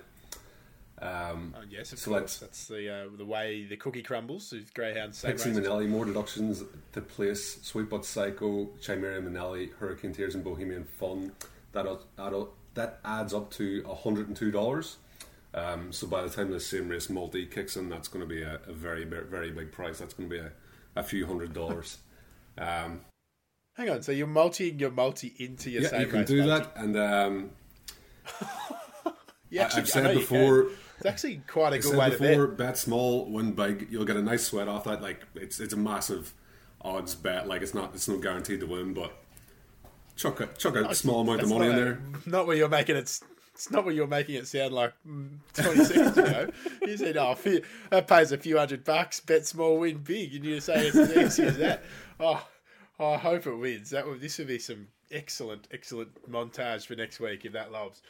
[1.00, 2.38] Um, Oh, yes, of so course.
[2.38, 5.50] That's the uh, the way the cookie crumbles with Greyhound same Pixie.
[5.50, 7.61] Manelli, more deductions to place.
[7.61, 11.32] Sweet But Psycho, Chimera Manelli, Hurricane Tears, and Bohemian Fun.
[11.72, 14.98] That that that adds up to hundred and two dollars.
[15.55, 18.42] Um, so by the time the same race multi kicks in, that's going to be
[18.42, 19.98] a, a very very big price.
[19.98, 20.50] That's going to be a,
[20.96, 21.98] a few hundred dollars.
[22.59, 23.00] Um,
[23.74, 26.44] Hang on, so you're multiing your multi into your yeah, same you can race do
[26.46, 26.64] multi.
[26.64, 27.50] that, and um,
[28.40, 30.66] I- actually- I've said before.
[30.98, 32.57] It's actually quite a I good said way to before, bet.
[32.59, 33.88] bet small, win big.
[33.90, 35.03] You'll get a nice sweat off that.
[35.03, 36.32] Like it's it's a massive
[36.80, 37.48] odds bet.
[37.48, 39.12] Like it's not it's not guaranteed to win, but
[40.14, 42.00] chuck a chuck a small amount of money in not- there.
[42.26, 43.18] Not where you're making it.
[43.55, 46.50] It's not what you're making it sound like mm, 20 seconds ago.
[46.82, 47.36] You said, "Oh,
[47.90, 49.20] that pays a few hundred bucks.
[49.20, 51.82] Bet small, win big," and you say it's as easy as that.
[52.18, 52.44] Oh,
[52.98, 53.90] I hope it wins.
[53.90, 58.03] That would, this would be some excellent, excellent montage for next week if that lobs.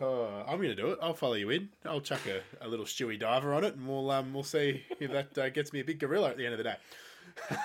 [0.00, 0.98] Oh, I'm going to do it.
[1.00, 1.70] I'll follow you in.
[1.84, 5.10] I'll chuck a, a little Stewie diver on it, and we'll um, we'll see if
[5.10, 6.76] that uh, gets me a big gorilla at the end of the day.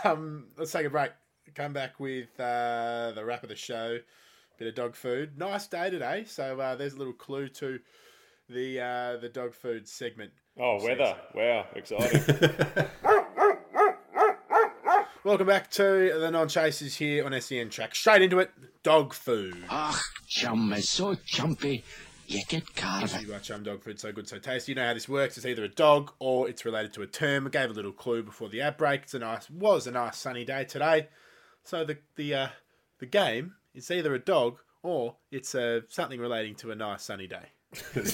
[0.03, 1.11] Um, let's take a break.
[1.55, 3.99] Come back with uh, the wrap of the show.
[4.61, 5.39] Bit of dog food.
[5.39, 6.23] Nice day today.
[6.27, 7.79] So uh, there's a little clue to
[8.47, 10.33] the uh, the dog food segment.
[10.55, 11.15] Oh, weather!
[11.33, 12.21] Wow, exciting.
[15.23, 17.95] Welcome back to the non chasers here on SEN track.
[17.95, 18.51] Straight into it.
[18.83, 19.63] Dog food.
[19.67, 21.81] Ach, chum is so chumpy,
[22.27, 23.19] you get carved.
[23.19, 24.73] You got chum dog food so good so tasty.
[24.73, 25.37] You know how this works.
[25.37, 27.47] It's either a dog or it's related to a term.
[27.47, 29.01] I gave a little clue before the ad break.
[29.01, 31.07] It's a nice was a nice sunny day today.
[31.63, 32.47] So the the uh,
[32.99, 37.27] the game is either a dog or it's uh, something relating to a nice sunny
[37.27, 37.45] day.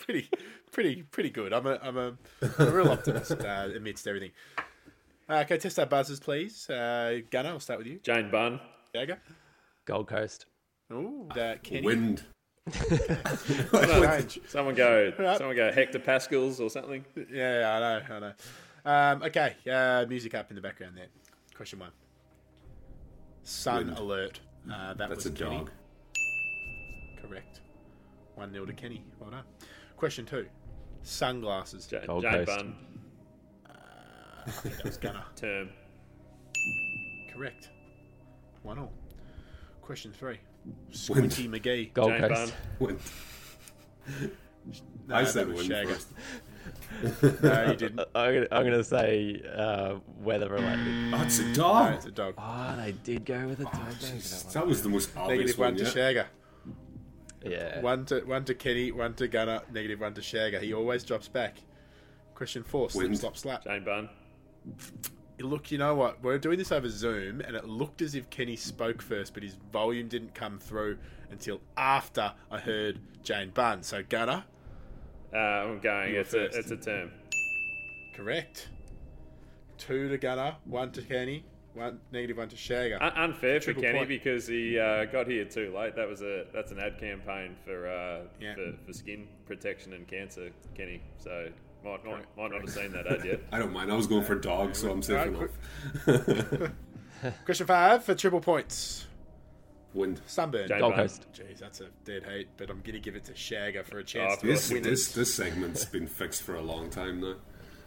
[0.00, 0.28] pretty
[0.72, 1.52] pretty pretty good.
[1.52, 2.16] I'm a I'm a,
[2.58, 4.32] I'm a real optimist uh, amidst everything.
[5.28, 6.68] Uh, okay, test our buzzers, please.
[6.68, 7.98] Uh, Gunner, I'll start with you.
[8.02, 8.60] Jane Bunn.
[8.94, 9.18] Shagger.
[9.86, 10.46] Gold Coast.
[10.92, 11.80] Ooh, uh, Kenny.
[11.80, 12.24] Wind.
[12.70, 14.40] Strange.
[14.48, 15.12] Someone go.
[15.18, 15.38] Right.
[15.38, 17.04] Someone go hectopascals or something.
[17.32, 18.32] Yeah, I know, I know.
[18.86, 21.06] Um, okay, uh, music up in the background there.
[21.54, 21.90] Question one.
[23.42, 23.98] Sun Wind.
[23.98, 24.40] alert.
[24.70, 25.58] Uh, that That's was a Kenny.
[25.58, 25.70] dog.
[27.20, 27.60] Correct.
[28.34, 29.04] One 0 to Kenny.
[29.20, 29.44] Well done.
[29.96, 30.46] Question two.
[31.02, 31.90] Sunglasses.
[31.90, 32.46] Ja- Gold Jane Coast.
[32.58, 32.74] Bunn.
[34.46, 35.24] I think that was Gunner.
[35.36, 35.70] Term.
[37.32, 37.70] Correct.
[38.62, 38.92] One all.
[39.82, 40.38] Question three.
[40.90, 41.92] Squinty McGee.
[41.92, 42.54] Gold Jane Coast.
[42.78, 43.00] Wind.
[45.06, 46.02] No, I that said was Shagger.
[47.12, 47.42] first.
[47.42, 48.00] No, you didn't.
[48.14, 51.14] I'm gonna, I'm gonna say uh, weather related.
[51.14, 51.94] Oh, it's a No, dog.
[51.94, 52.34] it's a dog.
[52.38, 53.72] Oh, they did go with a dog.
[54.52, 55.76] that was the most obvious Negative one one.
[55.76, 55.90] to Yeah.
[56.12, 56.26] Shagger.
[57.44, 57.80] Yeah.
[57.80, 60.60] One to one to Kenny, one to Gunner, negative one to Shagger.
[60.60, 61.56] He always drops back.
[62.34, 63.18] Question four, slip, Wind.
[63.18, 63.64] slop, slap.
[63.64, 64.08] Jane Bunn.
[65.40, 66.22] Look, you know what?
[66.22, 69.56] We're doing this over Zoom, and it looked as if Kenny spoke first, but his
[69.72, 70.96] volume didn't come through
[71.30, 73.82] until after I heard Jane Bunn.
[73.82, 74.44] So Gunner,
[75.34, 76.10] Uh, I'm going.
[76.10, 77.10] You were It's a, it's a term.
[78.14, 78.68] correct.
[79.78, 83.02] Two to Gunner, one to Kenny, one negative one to Shagger.
[83.02, 84.08] Un- unfair for Kenny point.
[84.08, 85.96] because he uh, got here too late.
[85.96, 88.54] That was a that's an ad campaign for uh, Yeah.
[88.54, 91.02] for, for skin protection and cancer, Kenny.
[91.18, 91.48] So
[91.84, 93.40] might not might not have seen that ad yet.
[93.52, 93.90] I don't mind.
[93.90, 95.50] I was going for dog, so I'm safe Alright,
[96.06, 96.70] enough.
[97.44, 99.06] Question five for triple points.
[99.94, 100.20] Wind.
[100.26, 100.68] Sunburn.
[100.68, 101.04] Jane Gold Bunn.
[101.04, 101.26] Coast.
[101.32, 104.04] Jeez, that's a dead heat, but I'm going to give it to Shagger for a
[104.04, 105.14] chance Oh, to This, win this it.
[105.14, 107.34] this segment's been fixed for a long time now.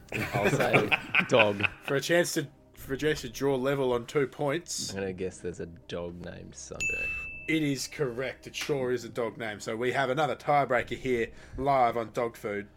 [0.34, 0.90] I'll say
[1.28, 1.64] dog.
[1.84, 4.92] For a chance to for a chance to draw level on two points.
[4.92, 7.10] I'm gonna guess there's a dog named Sunburn.
[7.50, 8.48] It is correct.
[8.48, 9.60] It sure is a dog name.
[9.60, 11.28] So we have another tiebreaker here
[11.58, 12.68] live on dog food.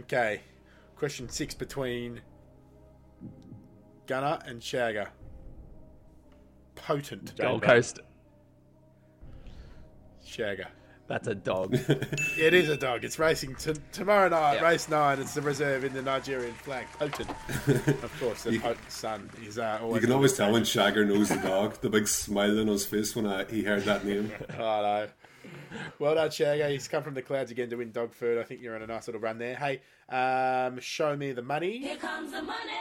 [0.00, 0.40] Okay.
[0.96, 2.20] Question six between
[4.06, 5.08] Gunner and Shagger.
[6.74, 7.36] Potent.
[7.36, 7.70] Jane Gold Bunn.
[7.70, 8.00] Coast.
[10.30, 10.66] Shagger.
[11.08, 11.76] That's a dog.
[12.38, 13.04] It is a dog.
[13.04, 14.54] It's racing t- tomorrow night.
[14.54, 14.62] Yeah.
[14.62, 15.18] Race nine.
[15.18, 16.86] It's the reserve in the Nigerian flag.
[16.98, 17.28] Potent.
[18.04, 19.96] of course, the potent son is uh, always.
[19.96, 21.80] You can always tell when Shagger knows the dog.
[21.80, 24.32] The big smile on his face when I, he heard that name.
[24.56, 25.08] Oh, no.
[25.98, 26.70] Well done, Shagger.
[26.70, 28.38] He's come from the clouds again to win dog food.
[28.38, 29.56] I think you're on a nice little run there.
[29.56, 31.78] Hey, um, show me the money.
[31.78, 32.78] Here comes the money.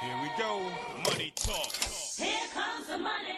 [0.00, 0.60] Here we go.
[1.04, 1.72] Money talk.
[1.72, 3.36] Here comes the money.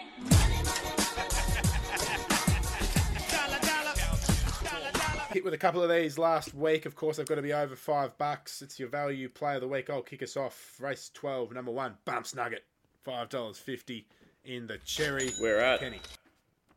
[5.33, 6.87] Hit with a couple of these last week.
[6.87, 8.62] Of course, they've got to be over five bucks.
[8.62, 9.89] It's your value play of the week.
[9.89, 10.76] I'll kick us off.
[10.81, 12.64] Race 12, number one, Bumps Nugget.
[13.07, 14.05] $5.50
[14.45, 15.31] in the cherry.
[15.39, 15.78] Where at?
[15.78, 16.01] Kenny.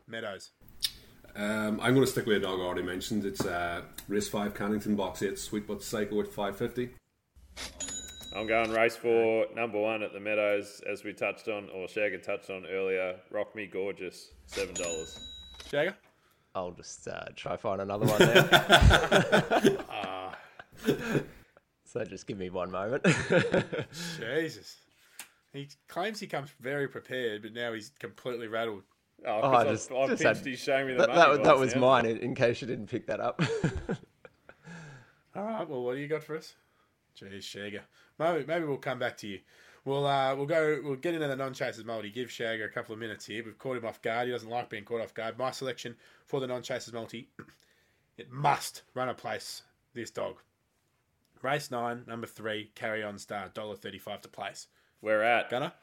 [0.08, 0.52] Meadows.
[1.36, 3.26] Um, I'm going to stick with a dog I already mentioned.
[3.26, 6.92] It's uh, race five, Cannington box eight, Sweet But Psycho at five fifty.
[8.36, 12.22] I'm going race four, number one at the Meadows, as we touched on, or Shagger
[12.22, 13.16] touched on earlier.
[13.32, 14.76] Rock Me Gorgeous, $7.
[15.70, 15.94] Shagger?
[16.56, 19.80] I'll just uh, try find another one.
[19.90, 20.38] Ah.
[21.86, 23.06] so just give me one moment.
[24.20, 24.78] Jesus.
[25.52, 28.84] He claims he comes very prepared, but now he's completely rattled.
[29.26, 31.58] Oh, Oh, I just, I've just pinched had- his show me the that, that, that
[31.58, 33.42] was mine, in, in case you didn't pick that up.
[35.36, 35.68] All right.
[35.68, 36.54] Well, what do you got for us?
[37.20, 37.82] Jeez, Shagger.
[38.20, 39.40] Maybe, maybe we'll come back to you.
[39.86, 40.80] We'll uh, we'll go.
[40.84, 42.10] We'll get into the non-chasers multi.
[42.10, 43.44] Give Shagger a couple of minutes here.
[43.44, 44.28] We've caught him off guard.
[44.28, 45.38] He doesn't like being caught off guard.
[45.38, 47.30] My selection for the non-chasers multi.
[48.16, 49.64] It must run a place.
[49.96, 50.36] This dog.
[51.42, 54.68] Race nine, number three, carry on star, dollar thirty-five to place.
[55.02, 55.50] Where at?
[55.50, 55.74] Gunner,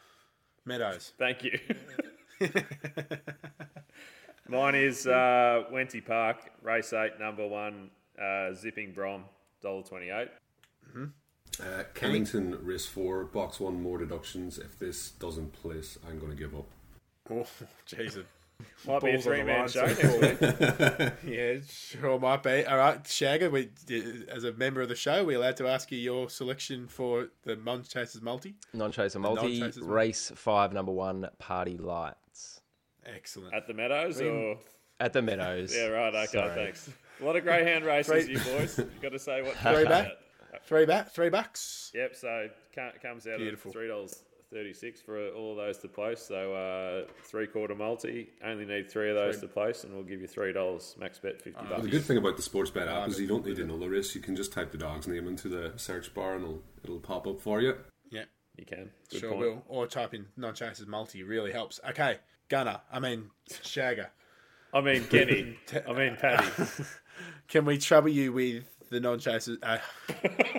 [0.64, 1.12] Meadows.
[1.18, 1.59] Thank you.
[4.48, 7.90] Mine is uh, Wenty Park, race eight, number one,
[8.20, 9.24] uh, Zipping Brom,
[9.62, 10.28] $1.28.
[11.61, 14.59] Uh, Cannington race four, box one, more deductions.
[14.59, 16.67] If this doesn't place, I'm going to give up.
[17.33, 17.47] Oh,
[17.87, 18.25] Jesus.
[18.87, 19.85] Might be a Balls three-man show
[21.25, 22.65] yeah, sure might be.
[22.67, 23.69] All right, Shagger, we,
[24.29, 27.55] as a member of the show, we're allowed to ask you your selection for the
[27.55, 28.55] Non Chasers multi.
[28.75, 32.61] Non-chaser multi, race five, number one, Party Lights.
[33.07, 33.55] Excellent.
[33.55, 34.59] At the Meadows Three- or?
[34.99, 35.75] At the Meadows.
[35.75, 36.55] Yeah, right, okay, Sorry.
[36.55, 36.91] thanks.
[37.21, 38.77] A lot of greyhound races, you boys.
[38.77, 40.13] You've got to say what Three comes back, out.
[40.67, 41.91] Three back, three bucks.
[41.95, 43.71] Yep, so ca- comes out Beautiful.
[43.71, 46.21] at three dollars thirty-six for all of those to place.
[46.23, 49.47] So uh, three-quarter multi, only need three of those Three.
[49.49, 51.83] to place, and we'll give you three dollars max bet fifty Well, bucks.
[51.83, 53.89] the good thing about the sports bet app is you don't need to know the
[53.89, 54.15] race.
[54.15, 57.27] You can just type the dog's name into the search bar and it'll, it'll pop
[57.29, 57.77] up for you.
[58.11, 58.25] Yeah,
[58.57, 58.91] You can.
[59.11, 59.41] Good sure point.
[59.41, 59.65] will.
[59.69, 61.79] Or type in non chasers multi really helps.
[61.91, 62.17] Okay,
[62.49, 62.81] Gunner.
[62.93, 64.09] I mean Shagger.
[64.75, 65.57] I mean Kenny.
[65.89, 66.47] I mean Paddy.
[67.49, 69.59] Can we trouble you with the non chasers?
[69.62, 69.78] Uh,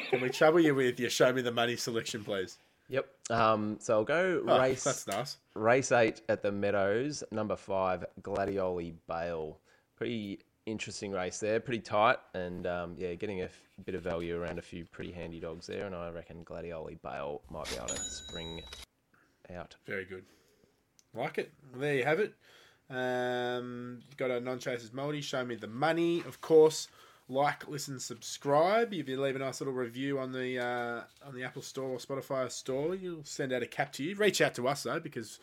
[0.09, 2.57] can we trouble you with your show me the money selection, please?
[2.89, 3.07] Yep.
[3.29, 4.83] Um, so I'll go Oh, race.
[4.83, 5.37] that's nice.
[5.55, 9.57] Race eight at the Meadows, number five, Gladioli Bale.
[9.95, 14.39] Pretty interesting race there, pretty tight, and um, yeah, getting a f- bit of value
[14.39, 17.87] around a few pretty handy dogs there, and I reckon Gladioli Bale might be able
[17.87, 18.61] to spring
[19.55, 19.75] out.
[19.85, 20.23] Very good.
[21.13, 21.51] Like it.
[21.71, 22.33] Well, there you have it.
[22.89, 25.21] Um, got a non chasers multi.
[25.21, 26.89] Show me the money, of course.
[27.31, 28.93] Like, listen, subscribe.
[28.93, 31.97] If you leave a nice little review on the uh, on the Apple Store or
[31.97, 34.15] Spotify store, you'll send out a cap to you.
[34.15, 35.39] Reach out to us though, because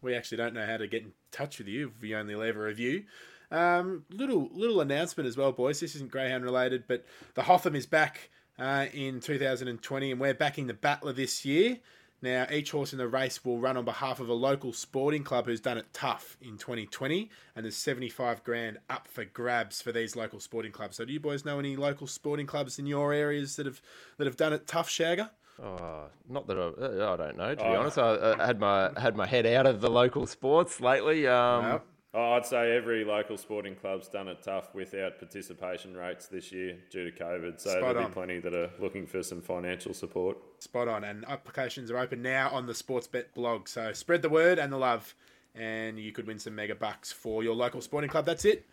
[0.00, 2.56] we actually don't know how to get in touch with you if you only leave
[2.56, 3.06] a review.
[3.50, 5.80] Um, little little announcement as well, boys.
[5.80, 7.04] This isn't Greyhound related, but
[7.34, 11.78] the Hotham is back uh, in 2020, and we're backing the Battler this year.
[12.22, 15.46] Now, each horse in the race will run on behalf of a local sporting club
[15.46, 20.16] who's done it tough in 2020, and there's 75 grand up for grabs for these
[20.16, 20.96] local sporting clubs.
[20.96, 23.80] So, do you boys know any local sporting clubs in your areas that have
[24.16, 25.30] that have done it tough, Shagger?
[25.62, 27.50] Oh, not that I, uh, I don't know.
[27.54, 27.80] To be Oh.
[27.80, 31.26] honest, I, I had my had my head out of the local sports lately.
[31.26, 31.82] Um, No.
[32.18, 36.78] Oh, I'd say every local sporting club's done it tough without participation rates this year
[36.88, 37.60] due to COVID.
[37.60, 38.06] So Spot there'll on.
[38.06, 40.38] be plenty that are looking for some financial support.
[40.60, 41.04] Spot on.
[41.04, 43.68] And applications are open now on the Sportsbet blog.
[43.68, 45.14] So spread the word and the love,
[45.54, 48.24] and you could win some mega bucks for your local sporting club.
[48.24, 48.66] That's it,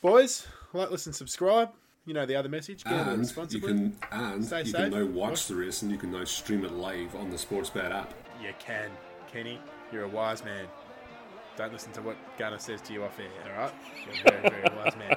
[0.00, 0.46] boys.
[0.72, 1.70] Like, listen, subscribe.
[2.04, 2.84] You know the other message.
[2.84, 4.74] Get it And you can and Stay you safe.
[4.76, 7.90] can now watch the race and you can now stream it live on the Sportsbet
[7.90, 8.14] app.
[8.40, 8.92] You can,
[9.26, 9.58] Kenny.
[9.90, 10.66] You're a wise man.
[11.56, 13.52] Don't listen to what Gunner says to you off air.
[13.54, 13.72] All right.
[14.04, 15.16] You're a very, very wise man.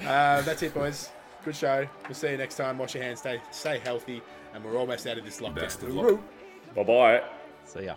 [0.00, 1.10] Uh, that's it, boys.
[1.44, 1.86] Good show.
[2.04, 2.76] We'll see you next time.
[2.78, 3.20] Wash your hands.
[3.20, 4.22] Stay, stay healthy.
[4.54, 5.54] And we're almost out of this lockdown.
[5.56, 6.20] Best of luck.
[6.74, 7.22] Bye bye.
[7.64, 7.94] See yeah.